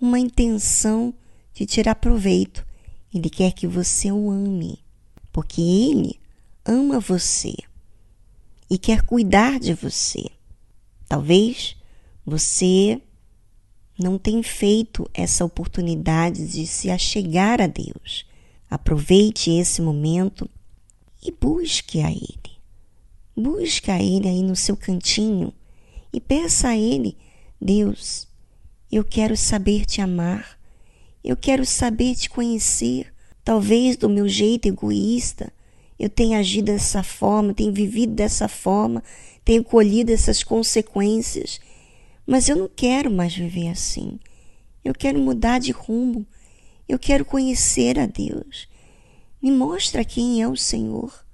[0.00, 1.12] uma intenção
[1.52, 2.66] de tirar proveito.
[3.12, 4.78] Ele quer que você o ame,
[5.32, 6.20] porque ele
[6.64, 7.54] ama você
[8.70, 10.24] e quer cuidar de você.
[11.08, 11.76] Talvez
[12.24, 13.02] você
[13.98, 18.24] não tenha feito essa oportunidade de se achegar a Deus.
[18.70, 20.48] Aproveite esse momento
[21.22, 22.58] e busque a Ele.
[23.36, 25.52] Busque a Ele aí no seu cantinho
[26.12, 27.16] e peça a Ele:
[27.60, 28.28] Deus,
[28.90, 30.58] eu quero saber te amar,
[31.22, 33.12] eu quero saber te conhecer.
[33.42, 35.52] Talvez do meu jeito egoísta
[36.00, 39.02] eu tenha agido dessa forma, tenho vivido dessa forma,
[39.44, 41.60] tenho colhido essas consequências,
[42.26, 44.18] mas eu não quero mais viver assim.
[44.82, 46.26] Eu quero mudar de rumo.
[46.88, 48.66] Eu quero conhecer a Deus.
[49.42, 51.24] Me mostra quem é o Senhor.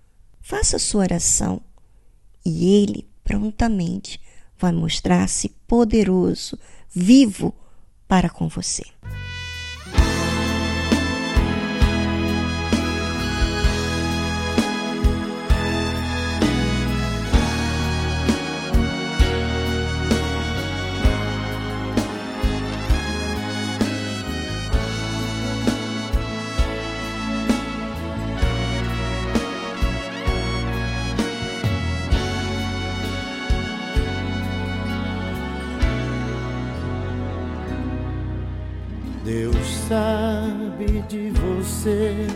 [0.40, 1.60] Faça sua oração
[2.44, 4.20] e Ele prontamente
[4.56, 6.56] vai mostrar-se poderoso,
[6.88, 7.52] vivo
[8.06, 8.84] para com você.
[39.88, 42.26] Sabe de você.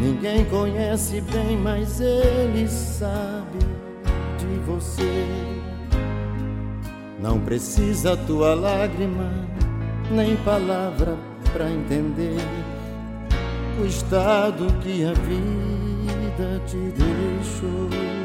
[0.00, 3.58] Ninguém conhece bem, mas Ele sabe
[4.38, 5.26] de você.
[7.20, 9.30] Não precisa tua lágrima,
[10.10, 11.18] nem palavra
[11.52, 12.40] pra entender
[13.78, 18.19] o estado que a vida te deixou.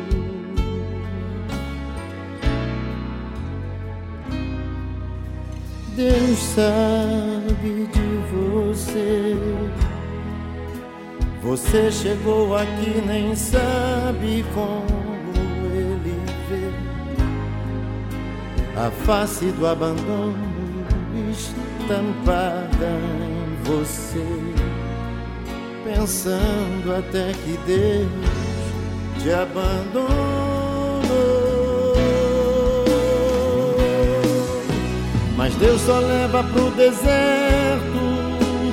[5.96, 9.38] Deus sabe de você.
[11.42, 14.86] Você chegou aqui, nem sabe como
[15.74, 16.20] ele
[16.50, 16.70] vê
[18.78, 20.36] a face do abandono
[21.32, 22.90] estampada
[23.22, 24.26] em você.
[25.86, 28.10] Pensando até que Deus
[29.24, 30.66] te abandonou.
[35.46, 38.00] Mas Deus só leva pro deserto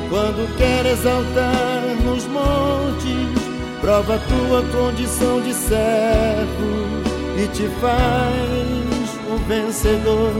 [0.08, 3.42] quando quer exaltar nos montes.
[3.82, 7.02] Prova tua condição de servo
[7.36, 10.32] e te faz um vencedor.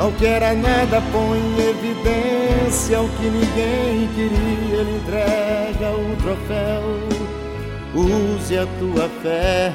[0.00, 4.76] Ao que era nada, põe em evidência o que ninguém queria.
[4.76, 6.82] Ele entrega o troféu.
[7.94, 9.72] Use a tua fé,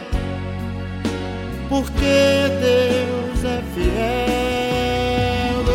[1.70, 4.65] porque Deus é fiel.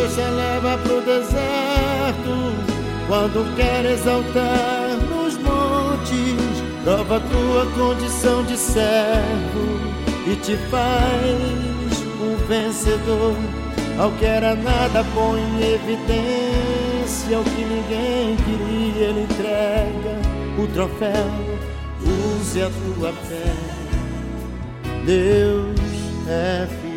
[0.09, 2.35] Te leva pro deserto
[3.07, 6.61] quando quer exaltar nos montes.
[6.83, 9.79] Prova tua condição de servo
[10.27, 13.35] e te faz um vencedor.
[13.97, 19.07] Ao que era nada, põe em evidência o que ninguém queria.
[19.07, 20.19] Ele entrega
[20.61, 21.31] o troféu.
[22.01, 23.53] Use a tua fé.
[25.05, 25.79] Deus
[26.27, 26.90] é fiel.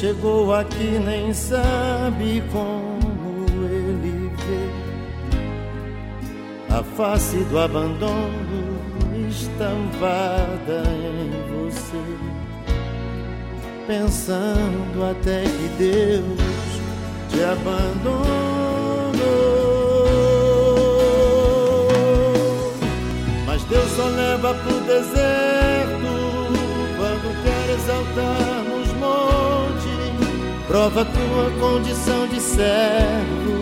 [0.00, 4.70] Chegou aqui, nem sabe como ele vê.
[6.72, 8.78] A face do abandono
[9.28, 12.04] estampada em você.
[13.88, 16.38] Pensando até que Deus
[17.30, 18.28] te abandonou.
[23.46, 26.08] Mas Deus só leva pro deserto
[26.96, 28.67] quando quer exaltar.
[30.68, 33.56] Prova tua condição de servo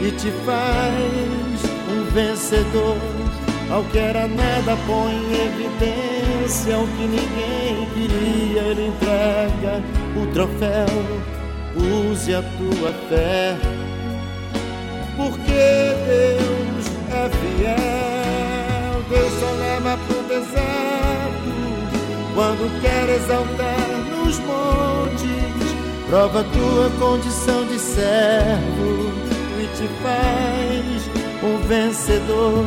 [0.00, 1.60] e te faz
[1.92, 2.96] um vencedor.
[3.70, 8.62] Ao que era nada põe em evidência o que ninguém queria.
[8.62, 9.82] Ele entrega
[10.16, 10.86] o troféu.
[11.76, 13.54] Use a tua fé,
[15.14, 19.02] porque Deus é fiel.
[19.10, 21.52] Deus só leva pro deserto
[22.34, 23.76] quando quer exaltar
[24.08, 25.45] nos montes.
[26.08, 29.10] Prova tua condição de servo
[29.60, 31.10] e te faz
[31.42, 32.64] um vencedor.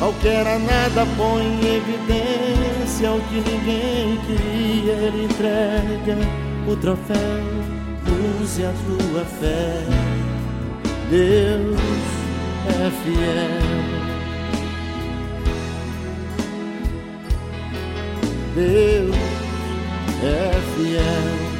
[0.00, 4.94] Ao que era nada põe em evidência o que ninguém queria.
[4.94, 6.18] Ele entrega
[6.66, 7.62] o troféu.
[8.42, 9.84] Use a tua fé.
[11.08, 11.78] Deus
[12.66, 13.92] é fiel.
[18.56, 19.16] Deus
[20.24, 21.51] é fiel.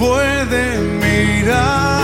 [0.00, 1.99] Puede mirar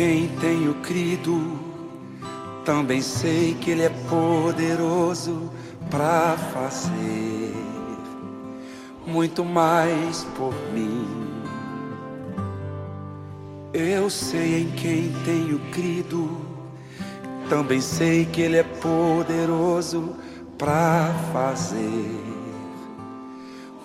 [0.00, 1.58] quem tenho crido,
[2.64, 5.50] também sei que Ele é poderoso
[5.90, 7.54] para fazer
[9.06, 11.06] muito mais por mim.
[13.74, 16.30] Eu sei em quem tenho crido,
[17.50, 20.16] também sei que Ele é poderoso
[20.56, 22.24] para fazer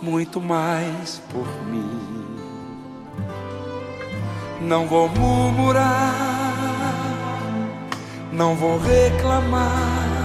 [0.01, 2.24] muito mais por mim.
[4.67, 5.85] Não vou murmurar,
[8.31, 10.15] não vou reclamar.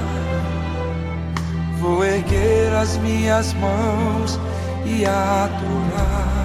[1.79, 4.41] Vou erguer as minhas mãos
[4.87, 6.41] e adorar.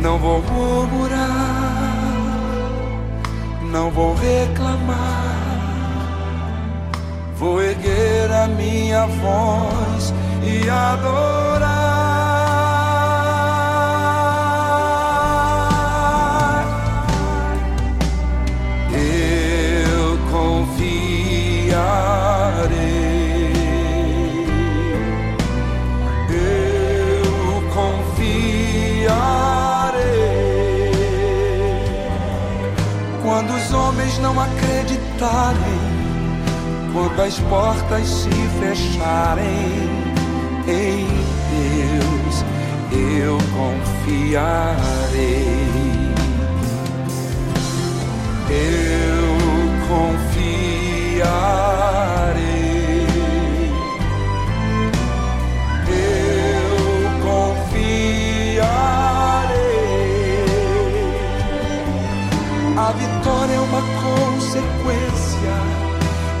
[0.00, 1.18] Não vou murmurar,
[3.70, 5.40] não vou reclamar.
[7.36, 11.69] Vou erguer a minha voz e adorar.
[34.20, 35.80] Não acreditarem,
[36.92, 38.30] quando as portas se
[38.60, 39.88] fecharem
[40.66, 41.06] em
[41.50, 42.44] Deus,
[42.92, 44.40] eu confiarei.
[48.50, 49.38] Eu
[49.88, 50.40] confiarei.
[62.76, 63.99] A vitória é uma
[64.50, 65.54] consequência.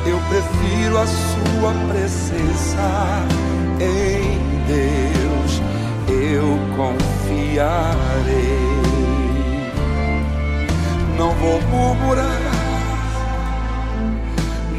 [0.04, 3.22] Eu prefiro a sua presença
[3.80, 5.62] em Deus.
[6.08, 8.00] Eu confiarei.
[11.16, 12.26] Não vou murmurar,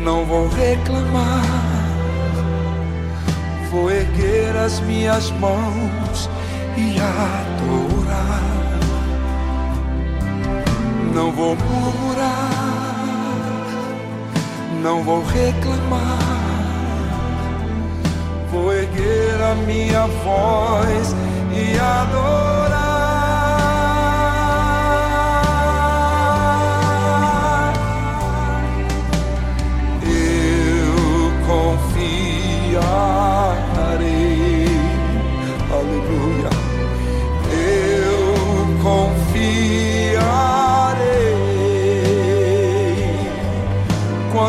[0.03, 1.71] não vou reclamar.
[3.69, 6.29] Vou erguer as minhas mãos
[6.75, 8.41] e adorar.
[11.13, 12.50] Não vou murmurar,
[14.81, 16.19] não vou reclamar.
[18.51, 21.15] Vou erguer a minha voz
[21.53, 22.60] e adorar.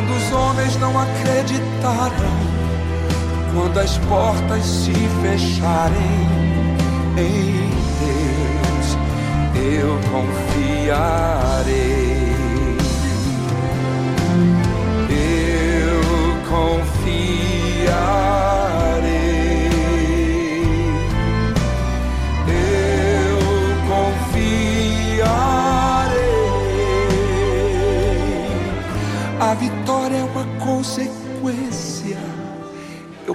[0.02, 2.12] Quando os homens não acreditaram,
[3.54, 4.92] quando as portas se
[5.22, 6.26] fecharem
[7.16, 7.70] em
[8.00, 8.98] Deus,
[9.54, 11.62] eu confiarei.
[15.08, 16.02] Eu
[16.50, 16.81] confiarei.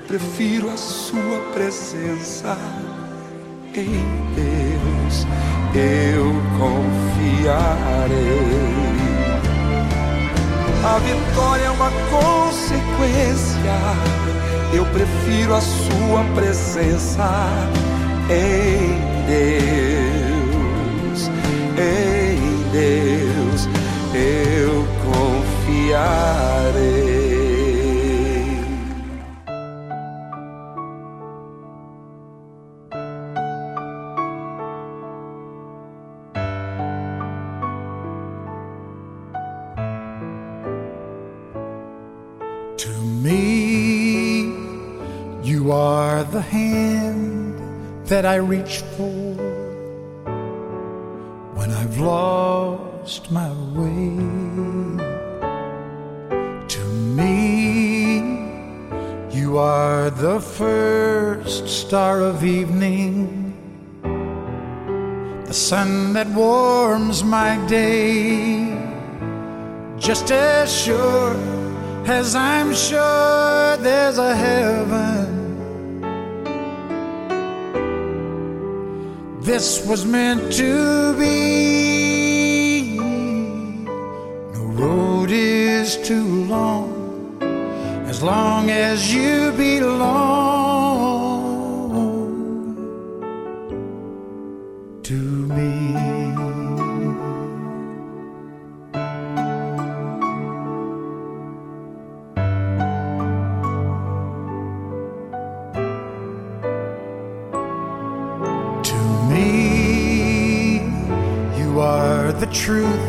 [0.07, 2.57] Prefiro a sua presença
[3.75, 4.01] em
[4.34, 5.27] Deus.
[5.75, 7.67] Eu confiarei.
[10.84, 13.77] A vitória é uma consequência.
[14.73, 17.29] Eu prefiro a sua presença
[18.29, 18.97] em
[19.27, 21.29] Deus.
[21.77, 23.67] Em Deus
[24.13, 26.36] eu confiarei.
[48.18, 49.35] That I reach for
[51.53, 54.10] when I've lost my way.
[56.76, 56.84] To
[57.19, 58.18] me,
[59.30, 63.53] you are the first star of evening,
[65.45, 68.65] the sun that warms my day,
[69.99, 71.35] just as sure
[72.07, 75.26] as I'm sure there's a heaven.
[79.57, 82.95] This was meant to be.
[84.53, 87.41] No road is too long
[88.05, 89.76] as long as you belong
[112.63, 113.07] truth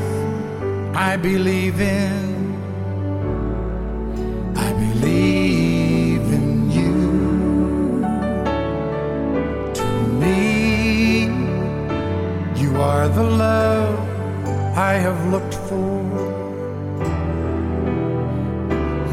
[0.94, 2.26] I believe in.
[4.56, 6.96] I believe in you.
[9.78, 9.88] To
[10.22, 11.24] me,
[12.60, 13.98] you are the love
[14.76, 16.02] I have looked for.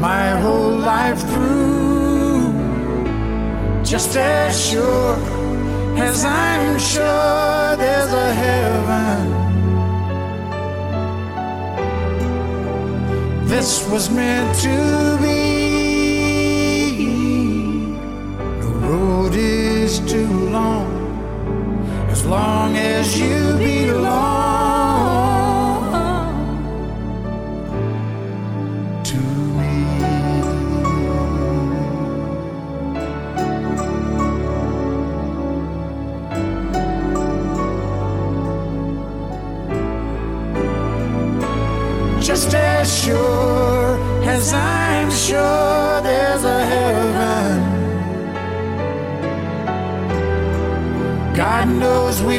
[0.08, 2.52] My whole life through,
[3.84, 5.16] just as sure
[6.06, 9.45] as I'm sure there's a heaven.
[13.46, 17.06] This was meant to be.
[18.60, 20.90] No road is too long
[22.10, 24.35] as long as you belong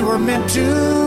[0.08, 1.07] were meant to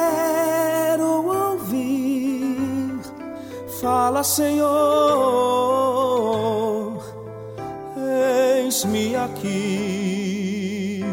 [3.81, 4.69] Fala, Senhor,
[8.59, 11.03] eis-me aqui.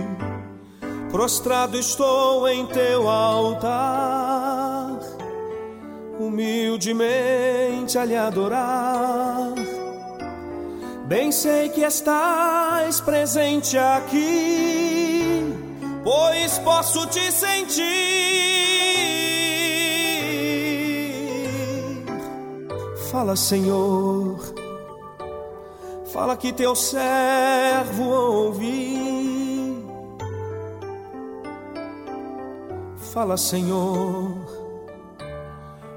[1.10, 4.98] Prostrado estou em teu altar,
[6.20, 9.54] humildemente a lhe adorar.
[11.06, 15.54] Bem sei que estás presente aqui,
[16.04, 18.37] pois posso te sentir.
[23.10, 24.38] Fala, Senhor,
[26.12, 29.82] fala que teu servo ouvi.
[33.14, 34.36] Fala, Senhor,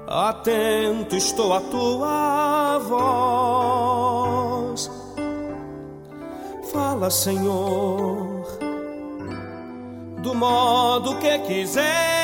[0.08, 2.78] atento estou à tua
[4.64, 4.90] voz.
[6.72, 8.46] Fala, Senhor,
[10.22, 12.21] do modo que quiser.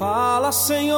[0.00, 0.96] Fala, Senhor,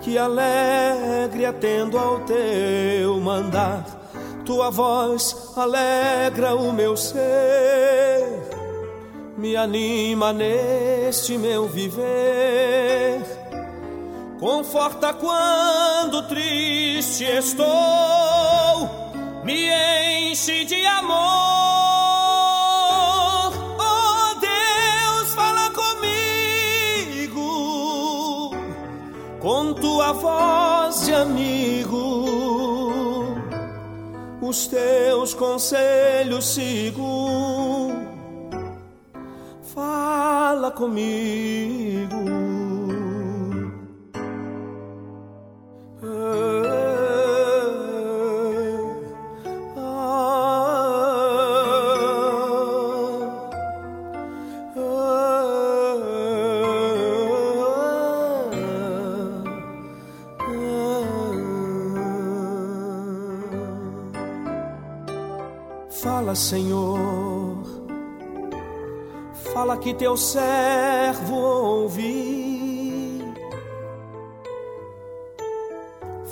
[0.00, 3.84] que alegre atendo ao teu mandar.
[4.46, 8.24] Tua voz alegra o meu ser,
[9.36, 13.20] me anima neste meu viver.
[14.40, 17.68] conforta quando triste estou,
[19.44, 19.68] me
[20.30, 21.89] enche de amor.
[29.40, 32.24] Com tua voz de amigo,
[34.40, 37.90] os teus conselhos sigo.
[39.62, 42.50] Fala comigo.
[66.30, 67.58] Fala, Senhor,
[69.52, 73.20] fala que teu servo ouvi.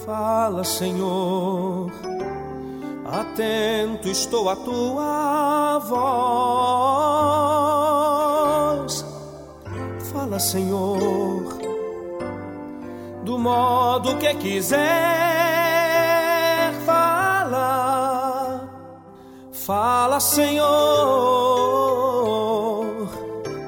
[0.06, 1.90] Fala, Senhor,
[3.04, 5.80] atento estou à tua
[8.78, 9.04] voz.
[10.12, 11.58] Fala, Senhor,
[13.24, 15.27] do modo que quiser.
[19.68, 20.64] Fala, Senhor,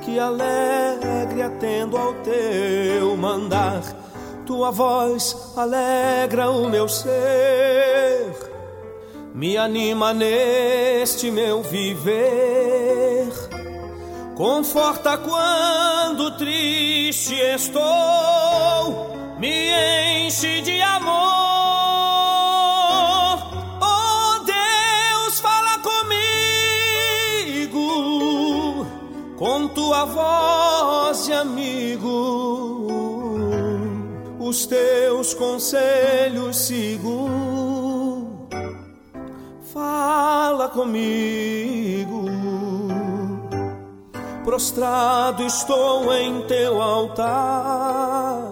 [0.02, 3.82] que alegre atendo ao teu mandar.
[4.46, 8.34] Tua voz alegra o meu ser,
[9.34, 13.28] me anima neste meu viver.
[14.34, 17.84] Conforta quando triste estou,
[19.38, 19.68] me
[20.24, 21.39] enche de amor.
[29.90, 32.86] Tua voz de amigo.
[34.38, 37.28] Os teus conselhos sigo.
[39.72, 42.30] Fala comigo
[44.44, 48.50] prostrado estou em teu altar,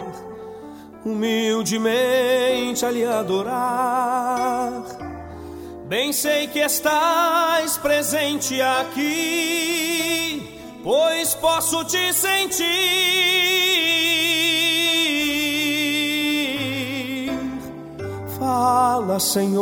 [1.05, 4.85] humildemente a lhe adorar.
[5.89, 9.98] Bem sei que estás presente aqui,
[10.89, 12.65] pois posso te sentir.
[18.39, 19.59] Fala, Senhor.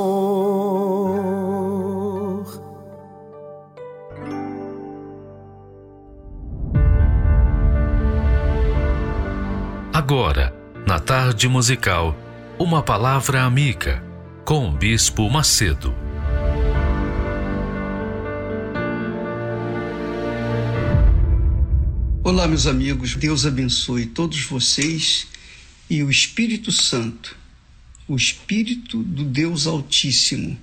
[9.93, 10.55] Agora,
[10.86, 12.15] na tarde musical,
[12.57, 14.01] uma palavra amiga
[14.44, 16.06] com o Bispo Macedo.
[22.28, 25.28] Olá, meus amigos, Deus abençoe todos vocês
[25.89, 27.39] e o Espírito Santo,
[28.09, 30.59] o Espírito do Deus Altíssimo,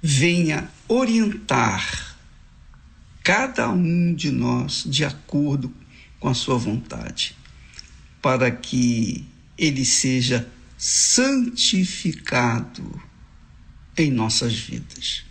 [0.00, 2.16] venha orientar
[3.24, 5.74] cada um de nós de acordo
[6.20, 7.34] com a sua vontade,
[8.22, 9.26] para que
[9.58, 13.02] ele seja santificado
[13.96, 15.24] em nossas vidas.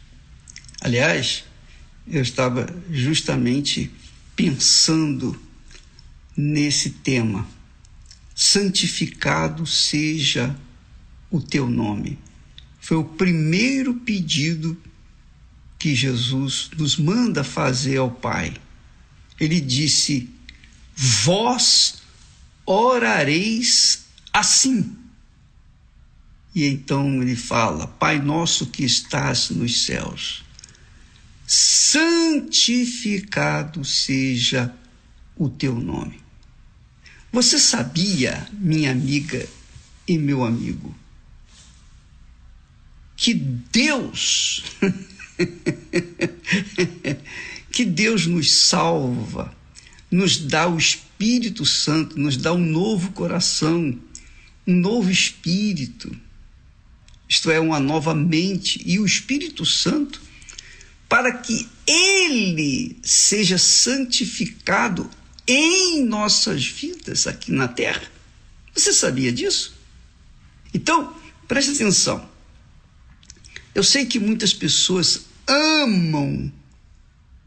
[0.81, 1.45] Aliás,
[2.05, 3.89] eu estava justamente
[4.37, 5.37] pensando
[6.37, 7.45] nesse tema.
[8.35, 10.55] Santificado seja
[11.31, 12.19] o teu nome.
[12.79, 14.79] Foi o primeiro pedido
[15.79, 18.55] que Jesus nos manda fazer ao Pai.
[19.39, 20.29] Ele disse:
[20.95, 22.03] Vós
[22.65, 24.95] orareis assim.
[26.53, 30.43] E então ele fala: Pai nosso que estás nos céus,
[31.47, 34.75] santificado seja
[35.37, 36.19] o teu nome.
[37.31, 39.47] Você sabia, minha amiga
[40.05, 40.93] e meu amigo,
[43.15, 44.61] que Deus,
[47.71, 49.55] que Deus nos salva,
[50.11, 53.97] nos dá o Espírito Santo, nos dá um novo coração,
[54.65, 56.13] um novo espírito,
[57.29, 60.26] isto é, uma nova mente, e o Espírito Santo
[61.07, 65.09] para que ele seja santificado
[65.47, 68.03] em nossas vidas aqui na terra.
[68.75, 69.73] Você sabia disso?
[70.73, 71.15] Então,
[71.47, 72.29] preste atenção.
[73.73, 76.51] Eu sei que muitas pessoas amam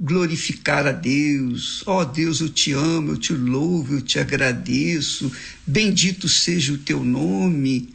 [0.00, 1.82] glorificar a Deus.
[1.86, 5.30] Ó oh, Deus, eu te amo, eu te louvo, eu te agradeço.
[5.66, 7.90] Bendito seja o teu nome.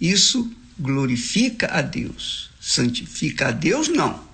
[0.00, 2.50] Isso glorifica a Deus.
[2.60, 4.31] Santifica a Deus, não.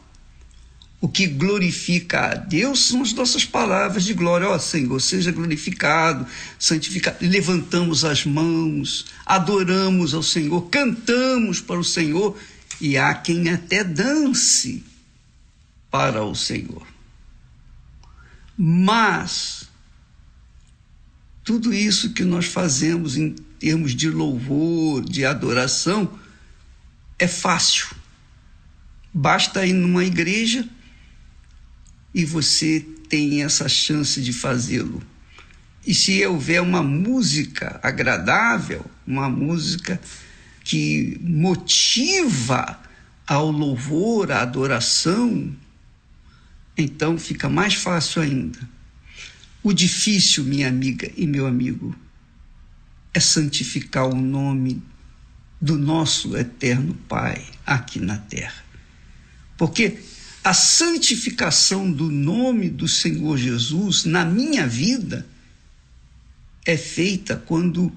[1.01, 4.49] O que glorifica a Deus são as nossas palavras de glória.
[4.49, 6.27] Ó oh, Senhor, seja glorificado,
[6.59, 7.19] santificado.
[7.21, 12.37] Levantamos as mãos, adoramos ao Senhor, cantamos para o Senhor
[12.81, 14.83] e há quem até dance
[15.89, 16.85] para o Senhor.
[18.57, 19.69] Mas
[21.45, 26.19] tudo isso que nós fazemos em termos de louvor, de adoração,
[27.17, 27.87] é fácil.
[29.15, 30.69] Basta ir numa igreja
[32.15, 35.03] e você tem essa chance de fazê-lo.
[35.87, 40.01] E se houver uma música agradável, uma música
[40.63, 42.79] que motiva
[43.27, 45.55] ao louvor, à adoração,
[46.77, 48.59] então fica mais fácil ainda.
[49.63, 51.95] O difícil, minha amiga e meu amigo,
[53.13, 54.83] é santificar o nome
[55.61, 58.65] do nosso eterno Pai aqui na terra.
[59.57, 59.99] Porque
[60.49, 65.27] a santificação do nome do Senhor Jesus na minha vida
[66.65, 67.93] é feita quando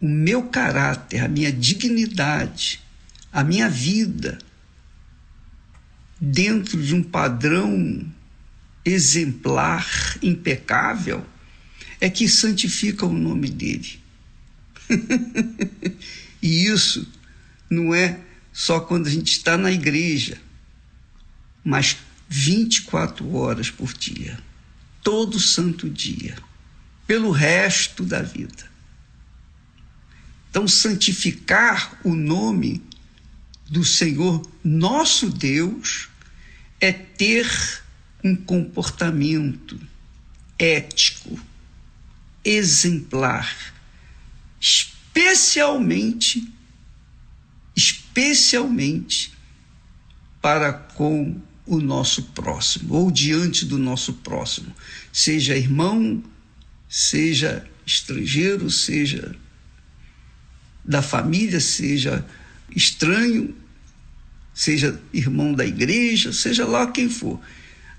[0.00, 2.80] o meu caráter, a minha dignidade,
[3.32, 4.38] a minha vida,
[6.20, 8.04] dentro de um padrão
[8.84, 11.24] exemplar, impecável,
[12.00, 14.00] é que santifica o nome dele.
[16.42, 17.06] e isso
[17.70, 18.18] não é
[18.52, 20.47] só quando a gente está na igreja
[21.68, 21.98] mas
[22.30, 24.38] 24 horas por dia,
[25.02, 26.34] todo santo dia,
[27.06, 28.70] pelo resto da vida.
[30.48, 32.82] Então, santificar o nome
[33.68, 36.08] do Senhor nosso Deus
[36.80, 37.46] é ter
[38.24, 39.78] um comportamento
[40.58, 41.38] ético,
[42.42, 43.74] exemplar,
[44.58, 46.50] especialmente,
[47.76, 49.34] especialmente
[50.40, 54.74] para com o nosso próximo, ou diante do nosso próximo,
[55.12, 56.24] seja irmão,
[56.88, 59.36] seja estrangeiro, seja
[60.82, 62.24] da família, seja
[62.74, 63.54] estranho,
[64.54, 67.38] seja irmão da igreja, seja lá quem for.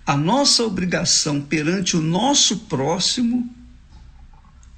[0.03, 3.47] A nossa obrigação perante o nosso próximo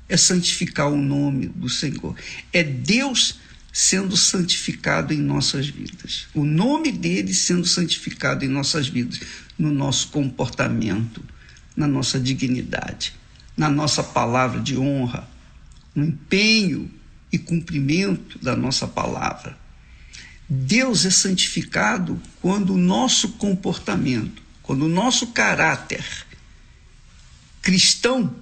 [0.09, 2.13] é santificar o nome do Senhor.
[2.51, 3.39] É Deus
[3.71, 6.27] sendo santificado em nossas vidas.
[6.33, 9.21] O nome dele sendo santificado em nossas vidas,
[9.57, 11.23] no nosso comportamento,
[11.75, 13.13] na nossa dignidade,
[13.55, 15.29] na nossa palavra de honra,
[15.95, 16.91] no empenho
[17.31, 19.57] e cumprimento da nossa palavra.
[20.49, 26.03] Deus é santificado quando o nosso comportamento, quando o nosso caráter
[27.61, 28.33] cristão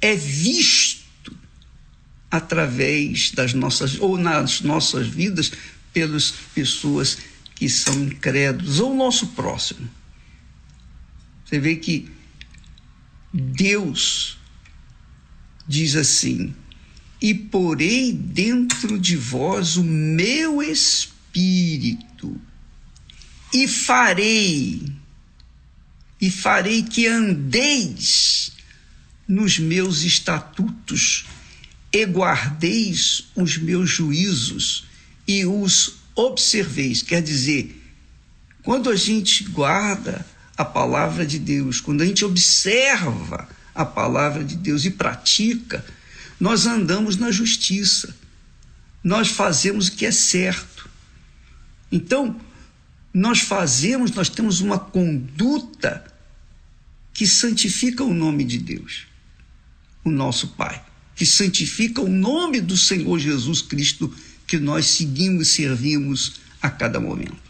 [0.00, 0.91] é visto
[2.32, 5.52] através das nossas ou nas nossas vidas
[5.92, 7.18] pelas pessoas
[7.54, 9.86] que são incrédulos ou o nosso próximo.
[11.44, 12.10] Você vê que
[13.34, 14.38] Deus
[15.68, 16.54] diz assim:
[17.20, 22.40] "E porei dentro de vós o meu espírito
[23.52, 24.90] e farei
[26.18, 28.52] e farei que andeis
[29.28, 31.26] nos meus estatutos
[31.92, 34.86] e guardeis os meus juízos
[35.28, 37.02] e os observeis.
[37.02, 37.80] Quer dizer,
[38.62, 40.24] quando a gente guarda
[40.56, 45.84] a palavra de Deus, quando a gente observa a palavra de Deus e pratica,
[46.40, 48.16] nós andamos na justiça,
[49.04, 50.88] nós fazemos o que é certo.
[51.90, 52.40] Então,
[53.12, 56.04] nós fazemos, nós temos uma conduta
[57.12, 59.06] que santifica o nome de Deus,
[60.02, 60.82] o nosso Pai
[61.14, 64.12] que santifica o nome do Senhor Jesus Cristo
[64.46, 67.42] que nós seguimos e servimos a cada momento.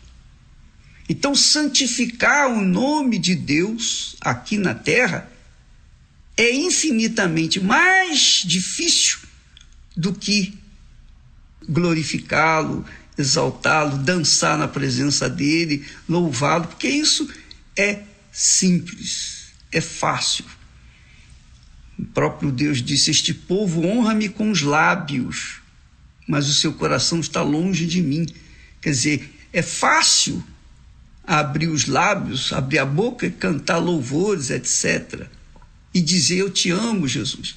[1.09, 5.31] Então, santificar o nome de Deus aqui na terra
[6.37, 9.19] é infinitamente mais difícil
[9.97, 10.59] do que
[11.69, 12.85] glorificá-lo,
[13.17, 17.29] exaltá-lo, dançar na presença dele, louvá-lo, porque isso
[17.77, 18.01] é
[18.33, 20.45] simples, é fácil.
[21.99, 25.61] O próprio Deus disse: Este povo honra-me com os lábios,
[26.27, 28.27] mas o seu coração está longe de mim.
[28.81, 30.43] Quer dizer, é fácil
[31.25, 35.27] abrir os lábios, abrir a boca e cantar louvores, etc.
[35.95, 37.57] E dizer: Eu te amo, Jesus.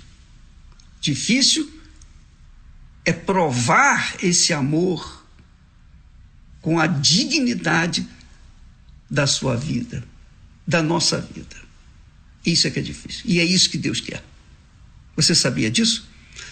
[0.99, 1.71] Difícil
[3.05, 5.23] é provar esse amor
[6.61, 8.07] com a dignidade
[9.09, 10.03] da sua vida,
[10.67, 11.64] da nossa vida.
[12.45, 13.23] Isso é que é difícil.
[13.25, 14.23] E é isso que Deus quer.
[15.15, 16.07] Você sabia disso?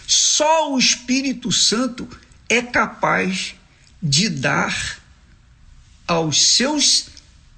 [0.07, 2.07] Só o Espírito Santo
[2.49, 3.56] é capaz
[4.02, 5.02] de dar
[6.07, 7.07] aos seus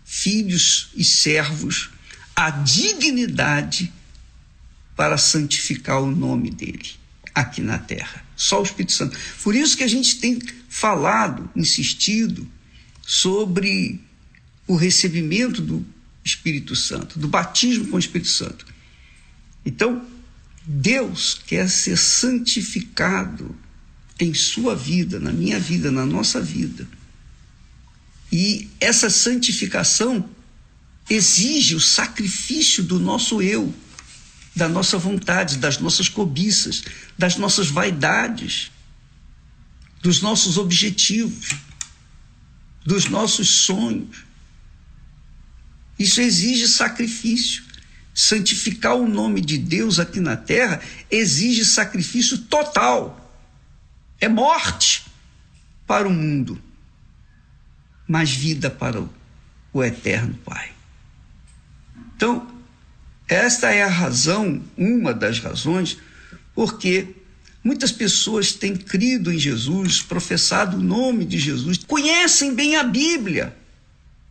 [0.03, 1.89] filhos e servos
[2.35, 3.91] a dignidade
[4.95, 6.91] para santificar o nome dele
[7.33, 8.23] aqui na terra.
[8.35, 9.17] Só o Espírito Santo.
[9.43, 10.39] Por isso que a gente tem
[10.69, 12.49] falado, insistido
[13.01, 14.01] sobre
[14.67, 15.85] o recebimento do
[16.25, 18.65] Espírito Santo, do batismo com o Espírito Santo.
[19.63, 20.05] Então,
[20.65, 23.55] Deus quer ser santificado
[24.19, 26.87] em sua vida, na minha vida, na nossa vida.
[28.31, 30.27] E essa santificação
[31.09, 33.73] exige o sacrifício do nosso eu,
[34.55, 36.83] da nossa vontade, das nossas cobiças,
[37.17, 38.71] das nossas vaidades,
[40.01, 41.49] dos nossos objetivos,
[42.83, 44.24] dos nossos sonhos.
[45.97, 47.63] Isso exige sacrifício.
[48.13, 50.81] Santificar o nome de Deus aqui na terra
[51.11, 53.21] exige sacrifício total.
[54.19, 55.05] É morte
[55.85, 56.61] para o mundo,
[58.07, 59.01] mas vida para
[59.73, 60.71] o, eterno Pai.
[62.15, 62.47] Então,
[63.27, 65.97] esta é a razão, uma das razões,
[66.53, 67.15] porque
[67.61, 73.55] muitas pessoas têm crido em Jesus, professado o nome de Jesus, conhecem bem a Bíblia,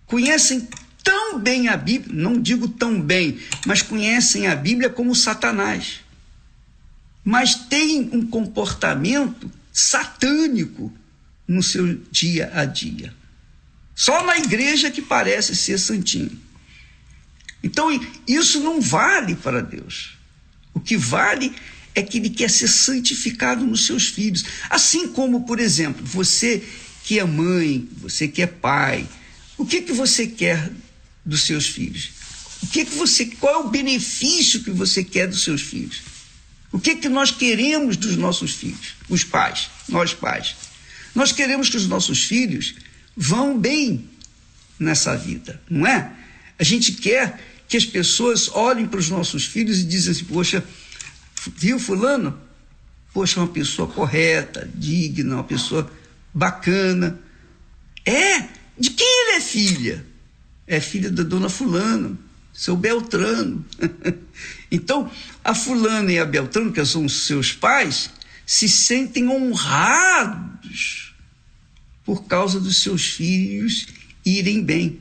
[0.06, 0.66] conhecem
[1.04, 6.00] tão bem a Bíblia, não digo tão bem, mas conhecem a Bíblia como Satanás.
[7.22, 10.92] Mas têm um comportamento satânico
[11.46, 13.14] no seu dia a dia.
[13.94, 16.42] Só na igreja que parece ser santinho.
[17.62, 17.88] Então,
[18.26, 20.18] isso não vale para Deus.
[20.72, 21.54] O que vale
[21.94, 24.44] é que ele quer ser santificado nos seus filhos.
[24.68, 26.62] Assim como, por exemplo, você
[27.04, 29.06] que é mãe, você que é pai,
[29.56, 30.70] o que, que você quer
[31.24, 32.10] dos seus filhos?
[32.62, 36.02] O que, que você, qual é o benefício que você quer dos seus filhos?
[36.72, 40.56] O que, que nós queremos dos nossos filhos, os pais, nós pais?
[41.14, 42.74] Nós queremos que os nossos filhos
[43.16, 44.08] vão bem
[44.78, 46.12] nessa vida, não é?
[46.58, 50.64] A gente quer que as pessoas olhem para os nossos filhos e dizem assim: poxa,
[51.56, 52.38] viu Fulano?
[53.12, 55.90] Poxa, uma pessoa correta, digna, uma pessoa
[56.32, 57.20] bacana.
[58.04, 58.48] É,
[58.78, 60.06] de quem ele é filha?
[60.66, 62.18] É filha da dona Fulano,
[62.52, 63.64] seu Beltrano.
[64.70, 65.10] então,
[65.42, 68.10] a Fulana e a Beltrano, que são os seus pais,
[68.46, 71.14] se sentem honrados
[72.04, 73.86] por causa dos seus filhos
[74.24, 74.98] irem bem.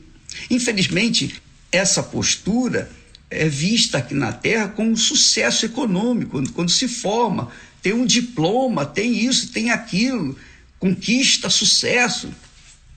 [0.49, 1.41] Infelizmente,
[1.72, 2.90] essa postura
[3.30, 8.06] é vista aqui na Terra como um sucesso econômico, quando, quando se forma, tem um
[8.06, 10.38] diploma, tem isso, tem aquilo,
[10.80, 12.34] conquista sucesso,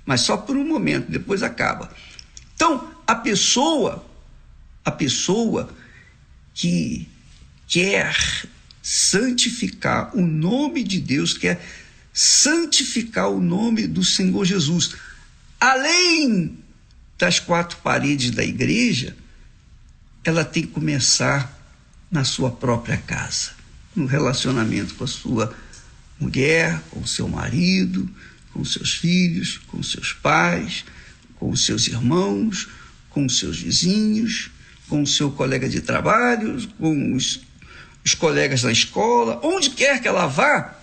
[0.05, 1.93] mas só por um momento, depois acaba.
[2.57, 4.05] Então, a pessoa,
[4.83, 5.69] a pessoa
[6.53, 7.07] que
[7.69, 8.17] quer
[8.83, 11.63] santificar o nome de Deus, quer
[12.13, 14.95] santificar o nome do Senhor Jesus,
[15.61, 16.59] além
[17.19, 19.15] das quatro paredes da igreja,
[20.25, 21.55] ela tem que começar
[22.11, 23.51] na sua própria casa,
[23.95, 25.55] no relacionamento com a sua
[26.19, 28.09] mulher, com o seu marido,
[28.53, 30.85] com seus filhos, com seus pais,
[31.39, 32.69] com os seus irmãos,
[33.11, 34.51] com os seus vizinhos,
[34.89, 37.41] com o seu colega de trabalho, com os,
[38.05, 40.79] os colegas da escola, onde quer que ela vá,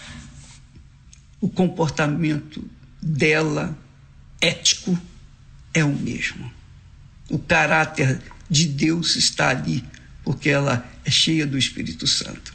[1.40, 2.64] o comportamento
[3.02, 3.78] dela
[4.40, 4.98] ético
[5.74, 6.52] é o mesmo.
[7.30, 9.84] O caráter de Deus está ali,
[10.24, 12.54] porque ela é cheia do Espírito Santo.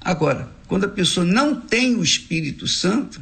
[0.00, 3.20] Agora, quando a pessoa não tem o Espírito Santo,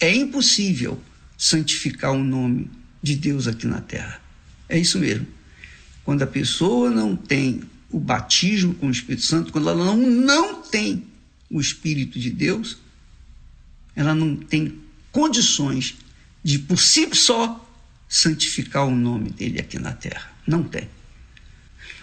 [0.00, 1.00] é impossível
[1.42, 2.70] santificar o nome
[3.02, 4.22] de Deus aqui na terra.
[4.68, 5.26] É isso mesmo.
[6.04, 10.62] Quando a pessoa não tem o batismo com o Espírito Santo, quando ela não, não
[10.62, 11.04] tem
[11.50, 12.78] o Espírito de Deus,
[13.96, 14.78] ela não tem
[15.10, 15.96] condições
[16.44, 17.68] de por si só
[18.08, 20.30] santificar o nome dele aqui na terra.
[20.46, 20.88] Não tem.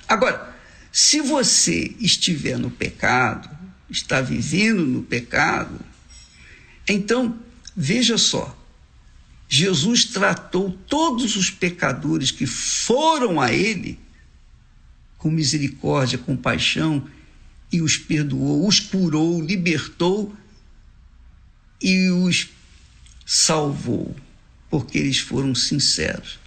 [0.06, 0.54] Agora,
[0.92, 3.50] se você estiver no pecado,
[3.90, 5.80] está vivendo no pecado,
[6.86, 7.40] então
[7.74, 8.59] veja só.
[9.50, 14.00] Jesus tratou todos os pecadores que foram a ele
[15.18, 17.06] com misericórdia, compaixão
[17.72, 20.34] e os perdoou, os curou, libertou
[21.82, 22.50] e os
[23.26, 24.16] salvou
[24.70, 26.40] porque eles foram sinceros.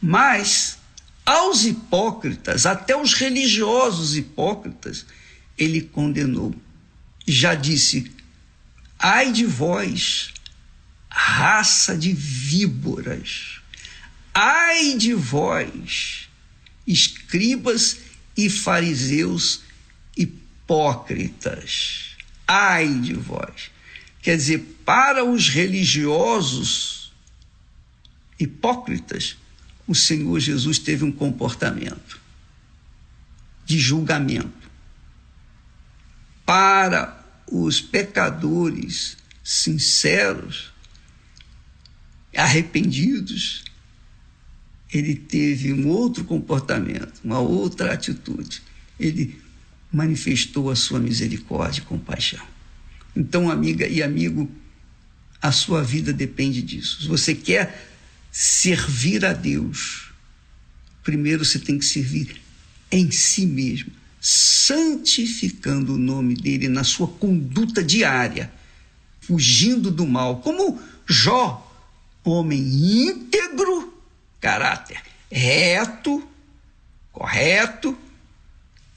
[0.00, 0.78] Mas
[1.24, 5.04] aos hipócritas, até os religiosos hipócritas,
[5.58, 6.54] ele condenou.
[7.26, 8.10] Já disse:
[8.98, 10.31] ai de vós,
[11.14, 13.60] raça de víboras,
[14.32, 16.28] ai de vós,
[16.86, 17.98] escribas
[18.34, 19.60] e fariseus
[20.16, 22.16] hipócritas,
[22.48, 23.70] ai de vós.
[24.22, 27.12] Quer dizer, para os religiosos
[28.38, 29.36] hipócritas,
[29.86, 32.18] o Senhor Jesus teve um comportamento
[33.66, 34.70] de julgamento.
[36.46, 40.71] Para os pecadores sinceros,
[42.36, 43.64] arrependidos,
[44.92, 48.62] ele teve um outro comportamento, uma outra atitude.
[48.98, 49.40] Ele
[49.90, 52.44] manifestou a sua misericórdia e compaixão.
[53.14, 54.50] Então, amiga e amigo,
[55.40, 57.02] a sua vida depende disso.
[57.02, 57.90] Se você quer
[58.30, 60.10] servir a Deus,
[61.02, 62.40] primeiro você tem que servir
[62.90, 63.90] em si mesmo,
[64.20, 68.52] santificando o nome dele na sua conduta diária,
[69.20, 71.71] fugindo do mal, como Jó,
[72.24, 73.92] homem íntegro,
[74.40, 76.22] caráter reto,
[77.10, 77.96] correto,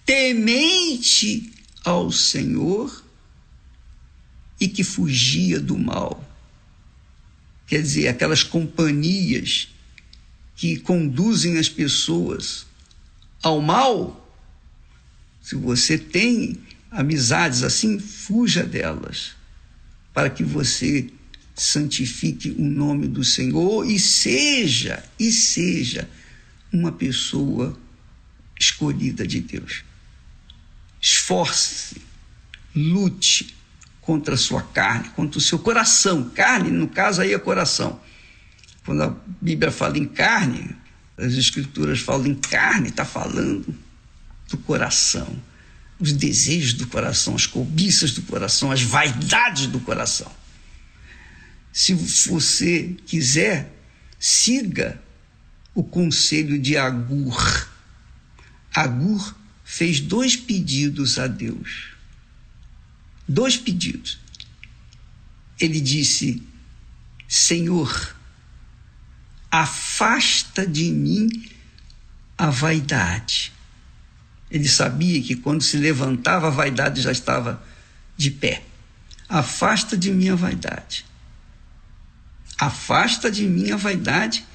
[0.06, 1.52] temente
[1.84, 3.04] ao Senhor
[4.60, 6.24] e que fugia do mal.
[7.66, 9.70] Quer dizer, aquelas companhias
[10.56, 12.68] que conduzem as pessoas
[13.42, 14.22] ao mal.
[15.42, 16.60] Se você tem
[16.92, 19.36] amizades assim, fuja delas,
[20.14, 21.10] para que você
[21.56, 26.10] santifique o nome do Senhor e seja, e seja
[26.72, 27.78] uma pessoa
[28.60, 29.84] escolhida de Deus.
[31.00, 32.02] Esforce-se,
[32.76, 33.56] lute
[34.02, 36.30] contra a sua carne, contra o seu coração.
[36.30, 38.00] Carne, no caso aí é coração.
[38.86, 40.76] Quando a Bíblia fala em carne,
[41.18, 43.74] as escrituras falam em carne, está falando
[44.50, 45.42] do coração,
[46.00, 50.32] os desejos do coração, as cobiças do coração, as vaidades do coração.
[51.76, 53.70] Se você quiser,
[54.18, 54.98] siga
[55.74, 57.68] o conselho de Agur.
[58.74, 61.90] Agur fez dois pedidos a Deus.
[63.28, 64.18] Dois pedidos.
[65.60, 66.42] Ele disse:
[67.28, 68.16] Senhor,
[69.52, 71.28] afasta de mim
[72.38, 73.52] a vaidade.
[74.50, 77.62] Ele sabia que quando se levantava, a vaidade já estava
[78.16, 78.64] de pé.
[79.28, 81.06] Afasta de mim a vaidade.
[82.58, 84.46] Afasta de mim a vaidade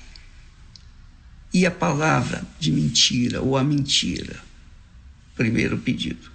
[1.53, 4.41] e a palavra de mentira ou a mentira.
[5.35, 6.31] Primeiro pedido.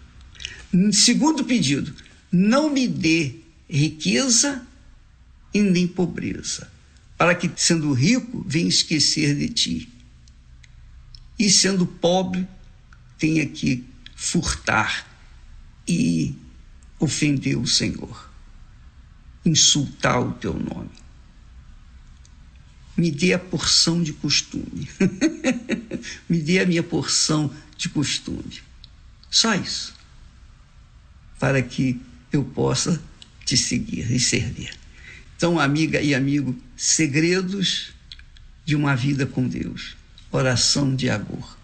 [0.92, 1.94] Segundo pedido,
[2.32, 3.36] não me dê
[3.70, 4.66] riqueza
[5.54, 6.70] e nem pobreza
[7.18, 9.90] para que, sendo rico, venha esquecer de ti.
[11.40, 12.48] E sendo pobre,
[13.18, 13.86] tenha que
[14.16, 15.08] furtar
[15.88, 16.36] e
[17.00, 18.30] ofender o Senhor,
[19.46, 20.90] insultar o teu nome.
[22.98, 24.88] Me dê a porção de costume.
[26.30, 28.62] Me dê a minha porção de costume.
[29.30, 29.94] Só isso.
[31.40, 32.00] Para que
[32.32, 33.02] eu possa
[33.44, 34.74] te seguir e servir.
[35.36, 37.92] Então, amiga e amigo, segredos
[38.66, 39.96] de uma vida com Deus.
[40.32, 41.58] Oração de Agur.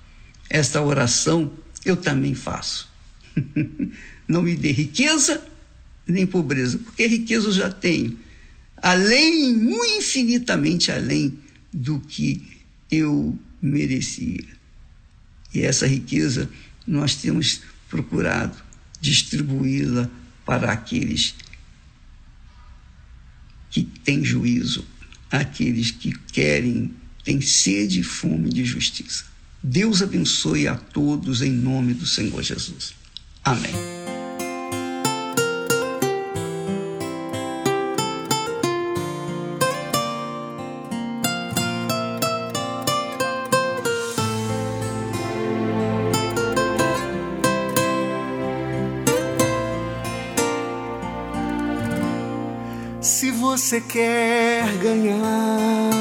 [0.49, 1.51] Esta oração
[1.85, 2.89] eu também faço.
[4.27, 5.41] Não me dê riqueza
[6.05, 8.17] nem pobreza, porque riqueza eu já tenho.
[8.81, 9.53] Além,
[9.97, 11.37] infinitamente além
[11.71, 12.41] do que
[12.89, 14.45] eu merecia.
[15.53, 16.49] E essa riqueza
[16.87, 18.57] nós temos procurado
[18.99, 20.09] distribuí-la
[20.45, 21.35] para aqueles
[23.69, 24.85] que têm juízo,
[25.29, 26.93] aqueles que querem,
[27.23, 29.25] têm sede e fome de justiça.
[29.63, 32.93] Deus abençoe a todos em nome do Senhor Jesus.
[33.43, 34.00] Amém.
[53.51, 55.91] Você quer ganhar,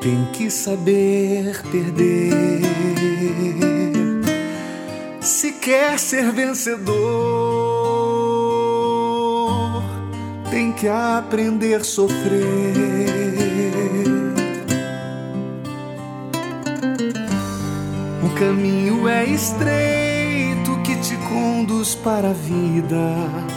[0.00, 2.30] tem que saber perder.
[5.20, 6.92] Se quer ser vencedor,
[10.52, 12.14] tem que aprender a sofrer.
[18.22, 23.53] O caminho é estreito que te conduz para a vida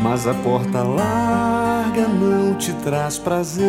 [0.00, 3.64] mas a porta larga não te traz prazer.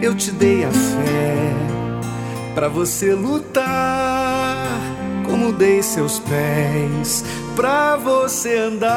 [0.00, 1.52] Eu te dei a fé
[2.54, 4.66] para você lutar,
[5.24, 7.24] como dei seus pés
[7.54, 8.94] para você andar.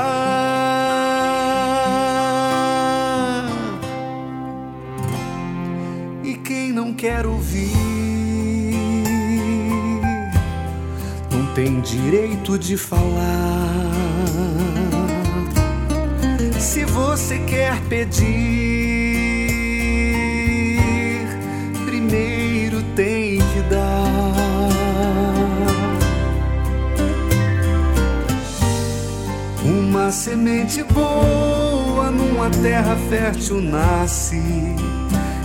[6.24, 7.77] E quem não quer ouvir
[11.88, 13.94] direito de falar.
[16.60, 18.28] Se você quer pedir,
[21.86, 24.68] primeiro tem que dar.
[29.64, 34.42] Uma semente boa numa terra fértil nasce.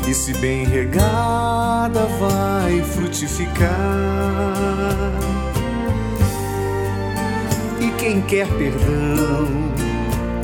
[0.08, 3.70] E se bem regada, vai frutificar.
[8.02, 9.46] Quem quer perdão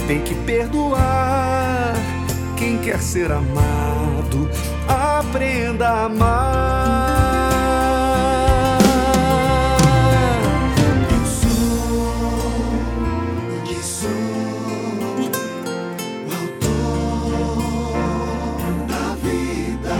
[0.07, 1.93] tem que perdoar.
[2.57, 4.49] Quem quer ser amado,
[4.87, 7.19] aprenda a amar.
[11.11, 12.13] Eu sou
[13.65, 14.09] que sou,
[16.29, 17.27] o autor
[18.87, 19.99] da vida.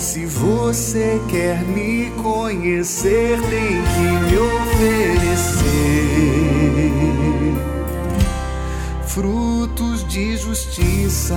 [0.00, 5.19] Se você quer me conhecer, tem que me oferecer
[9.14, 11.36] frutos de justiça.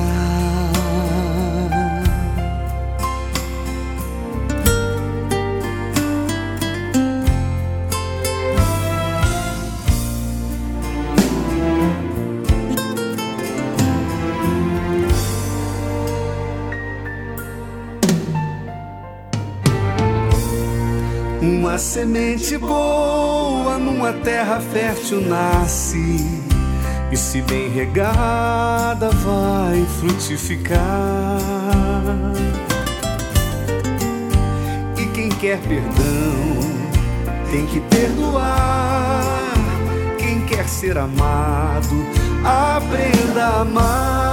[21.42, 26.43] Uma semente boa numa terra fértil nasce.
[27.14, 30.80] E se bem regada, vai frutificar.
[34.98, 36.58] E quem quer perdão
[37.52, 39.22] tem que perdoar.
[40.18, 42.04] Quem quer ser amado,
[42.44, 44.33] aprenda a amar.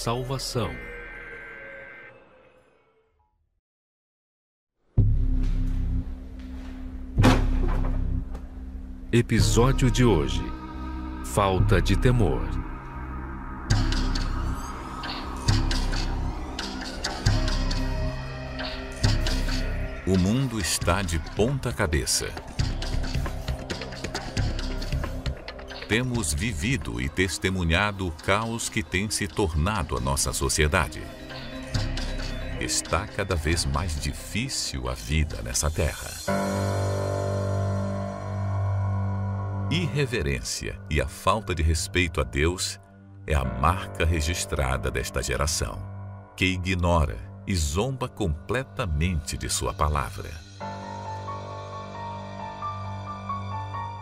[0.00, 0.70] Salvação.
[9.12, 10.40] Episódio de hoje:
[11.26, 12.48] Falta de temor.
[20.06, 22.32] O mundo está de ponta cabeça.
[25.90, 31.02] Temos vivido e testemunhado o caos que tem se tornado a nossa sociedade.
[32.60, 36.08] Está cada vez mais difícil a vida nessa terra.
[39.68, 42.78] Irreverência e a falta de respeito a Deus
[43.26, 45.82] é a marca registrada desta geração,
[46.36, 47.18] que ignora
[47.48, 50.49] e zomba completamente de Sua palavra.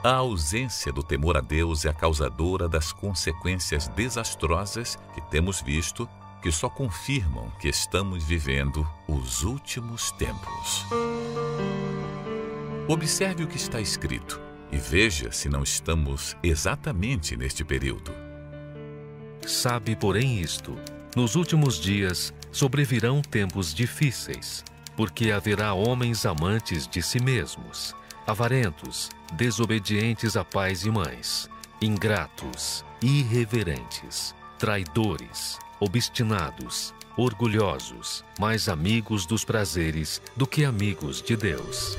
[0.09, 6.09] A ausência do temor a Deus é a causadora das consequências desastrosas que temos visto,
[6.41, 10.87] que só confirmam que estamos vivendo os últimos tempos.
[12.89, 14.41] Observe o que está escrito
[14.73, 18.11] e veja se não estamos exatamente neste período.
[19.47, 20.75] Sabe, porém, isto:
[21.15, 24.65] nos últimos dias sobrevirão tempos difíceis,
[24.97, 27.95] porque haverá homens amantes de si mesmos,
[28.29, 31.49] avarentos, desobedientes a pais e mães,
[31.81, 41.97] ingratos, irreverentes, traidores, obstinados, orgulhosos, mais amigos dos prazeres do que amigos de Deus.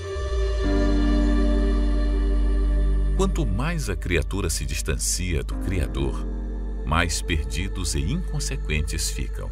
[3.18, 6.23] Quanto mais a criatura se distancia do Criador,
[6.85, 9.49] mais perdidos e inconsequentes ficam.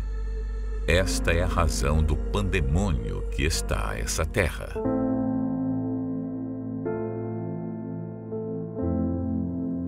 [0.87, 4.96] Esta é a razão do pandemônio que está essa terra.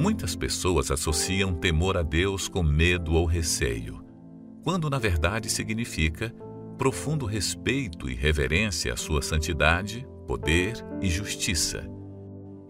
[0.10, 4.03] Muitas pessoas associam temor a Deus com medo ou receio,
[4.64, 6.34] quando na verdade significa
[6.80, 11.88] profundo respeito e reverência à sua santidade, poder e justiça.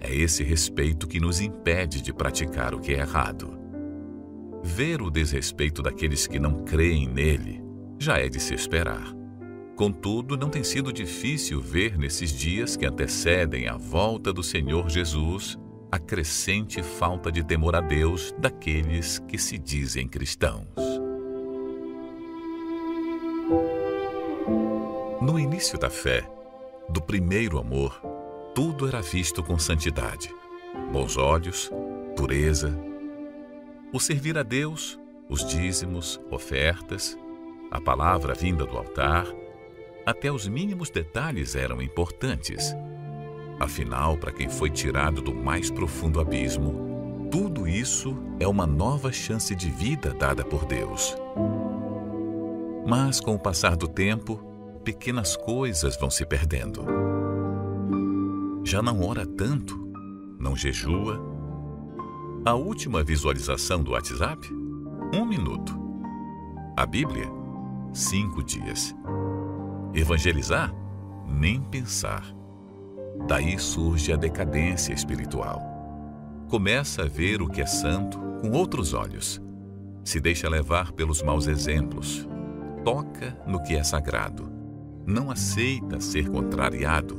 [0.02, 3.58] É esse respeito que nos impede de praticar o que é errado.
[4.62, 7.64] Ver o desrespeito daqueles que não creem nele
[7.98, 9.16] já é de se esperar.
[9.78, 15.58] Contudo, não tem sido difícil ver nesses dias que antecedem a volta do Senhor Jesus
[15.92, 20.68] a crescente falta de temor a Deus daqueles que se dizem cristãos.
[25.22, 26.30] No início da fé,
[26.90, 28.00] do primeiro amor,
[28.54, 30.34] tudo era visto com santidade,
[30.92, 31.72] bons olhos,
[32.16, 32.78] pureza.
[33.92, 37.18] O servir a Deus, os dízimos, ofertas,
[37.72, 39.26] a palavra vinda do altar,
[40.06, 42.76] até os mínimos detalhes eram importantes.
[43.60, 49.54] Afinal, para quem foi tirado do mais profundo abismo, tudo isso é uma nova chance
[49.54, 51.16] de vida dada por Deus.
[52.88, 54.38] Mas com o passar do tempo,
[54.84, 56.86] pequenas coisas vão se perdendo.
[58.64, 59.78] Já não ora tanto,
[60.40, 61.22] não jejua.
[62.46, 64.48] A última visualização do WhatsApp?
[65.14, 65.78] Um minuto.
[66.78, 67.28] A Bíblia?
[67.92, 68.96] Cinco dias.
[69.94, 70.74] Evangelizar?
[71.28, 72.39] Nem pensar.
[73.28, 75.62] Daí surge a decadência espiritual.
[76.50, 79.40] Começa a ver o que é santo com outros olhos.
[80.04, 82.28] Se deixa levar pelos maus exemplos.
[82.84, 84.52] Toca no que é sagrado.
[85.06, 87.16] Não aceita ser contrariado.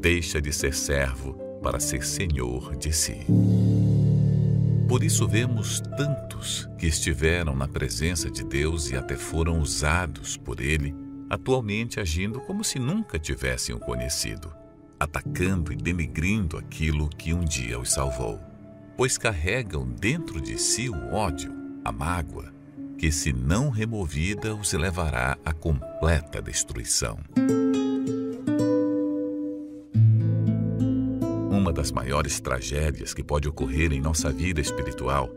[0.00, 3.26] Deixa de ser servo para ser senhor de si.
[4.88, 10.60] Por isso vemos tantos que estiveram na presença de Deus e até foram usados por
[10.60, 10.94] Ele,
[11.28, 14.59] atualmente agindo como se nunca tivessem o conhecido
[15.00, 18.38] atacando e denegrindo aquilo que um dia os salvou,
[18.98, 21.50] pois carregam dentro de si o ódio,
[21.82, 22.52] a mágoa,
[22.98, 27.18] que, se não removida, os levará à completa destruição.
[31.50, 35.30] Uma das maiores tragédias que pode ocorrer em nossa vida espiritual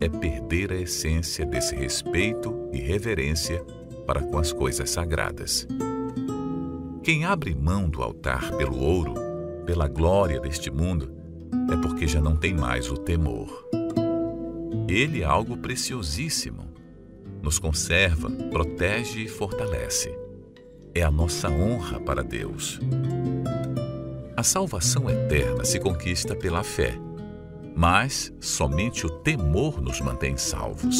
[0.00, 3.62] é perder a essência desse respeito e reverência
[4.06, 5.68] para com as coisas sagradas.
[7.02, 9.14] Quem abre mão do altar pelo ouro,
[9.64, 11.10] pela glória deste mundo,
[11.72, 13.66] é porque já não tem mais o temor.
[14.86, 16.68] Ele é algo preciosíssimo.
[17.42, 20.14] Nos conserva, protege e fortalece.
[20.94, 22.78] É a nossa honra para Deus.
[24.36, 26.98] A salvação eterna se conquista pela fé,
[27.74, 30.98] mas somente o temor nos mantém salvos.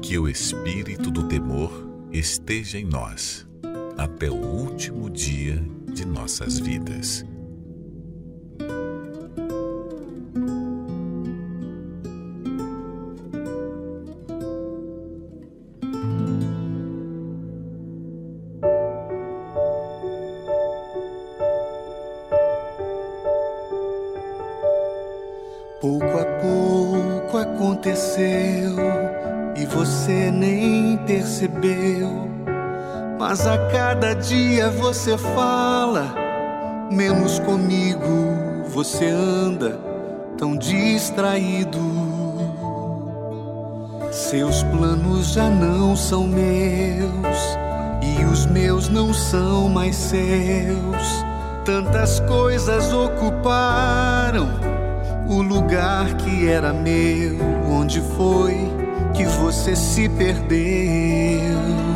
[0.00, 1.72] Que o espírito do temor
[2.12, 3.45] esteja em nós
[3.96, 5.62] até o último dia
[5.92, 7.24] de nossas vidas.
[25.80, 28.76] Pouco a pouco aconteceu
[29.56, 32.28] e você nem percebeu,
[33.18, 33.56] mas a
[34.86, 36.14] você fala,
[36.92, 38.06] menos comigo
[38.68, 39.76] você anda
[40.38, 41.80] tão distraído.
[44.12, 47.58] Seus planos já não são meus
[48.00, 51.24] e os meus não são mais seus.
[51.64, 54.48] Tantas coisas ocuparam
[55.28, 57.36] o lugar que era meu.
[57.68, 58.56] Onde foi
[59.12, 61.95] que você se perdeu?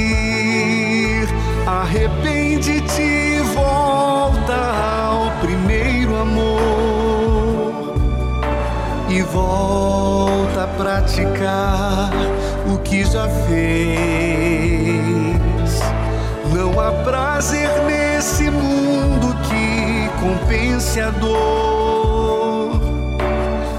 [1.71, 4.57] Arrepende-te e volta
[5.05, 7.95] ao primeiro amor
[9.07, 12.11] e volta a praticar
[12.67, 14.01] o que já fez.
[16.53, 22.81] Não há prazer nesse mundo que compense a dor.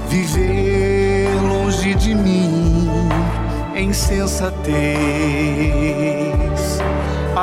[0.09, 2.89] Viver longe de mim
[3.75, 4.63] em sensatez.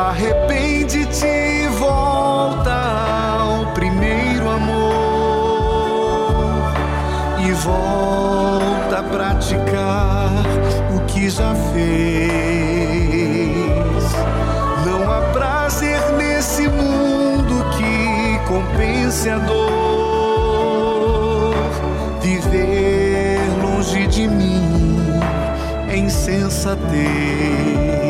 [0.09, 2.72] Arrepende-te e volta
[3.39, 4.72] ao primeiro amor
[7.39, 10.31] e volta a praticar
[10.97, 12.31] o que já fez.
[14.86, 19.60] Não há prazer nesse mundo que compense a dor.
[22.22, 25.20] Viver longe de mim
[25.93, 28.10] em sensatez.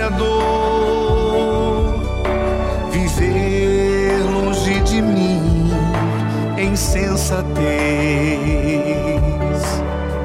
[0.00, 2.00] A dor.
[2.90, 5.70] Viver longe de mim
[6.56, 7.48] em sensatez.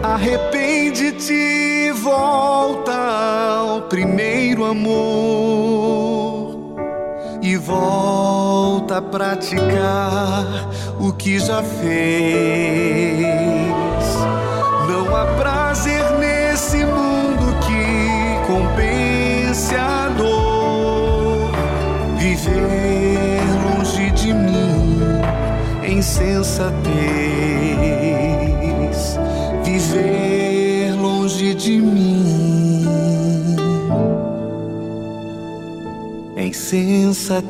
[0.02, 6.54] Arrepende-te volta ao primeiro amor
[7.42, 10.70] e volta a praticar
[11.00, 13.33] o que já fez.
[26.04, 26.84] Em sensatez.
[29.64, 32.86] Viver longe de mim
[36.36, 37.43] em sensatez.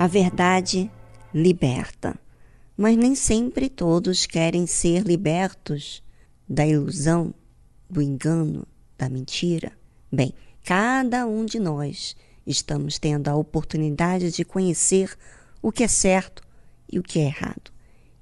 [0.00, 0.90] A verdade
[1.34, 2.18] liberta.
[2.74, 6.02] Mas nem sempre todos querem ser libertos
[6.48, 7.34] da ilusão,
[7.86, 9.72] do engano, da mentira.
[10.10, 10.32] Bem,
[10.64, 15.14] cada um de nós estamos tendo a oportunidade de conhecer
[15.60, 16.42] o que é certo
[16.90, 17.70] e o que é errado.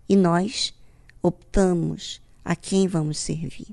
[0.08, 0.74] E nós
[1.22, 3.72] optamos a quem vamos servir.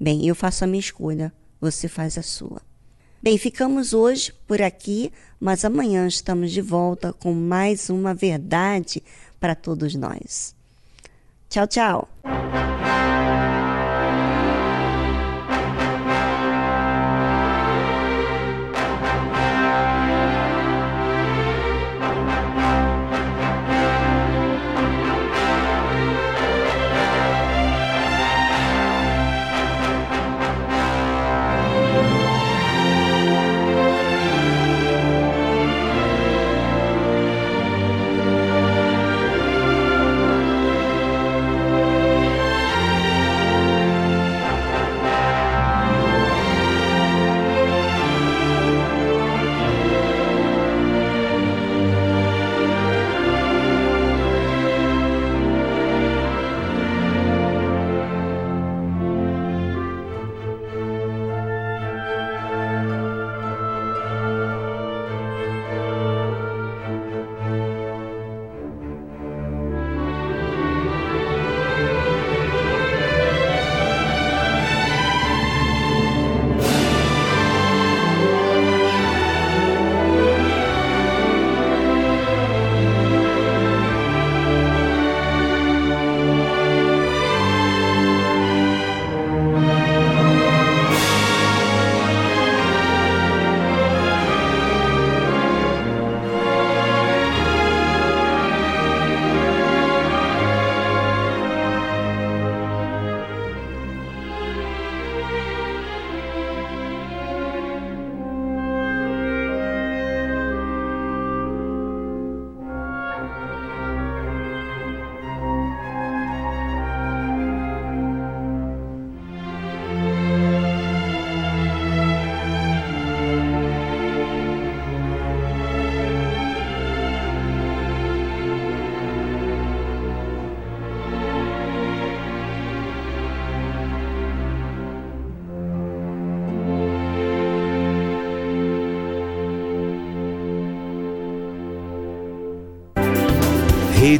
[0.00, 2.62] Bem, eu faço a minha escolha, você faz a sua.
[3.22, 9.02] Bem, ficamos hoje por aqui, mas amanhã estamos de volta com mais uma verdade
[9.38, 10.54] para todos nós.
[11.50, 12.08] Tchau, tchau.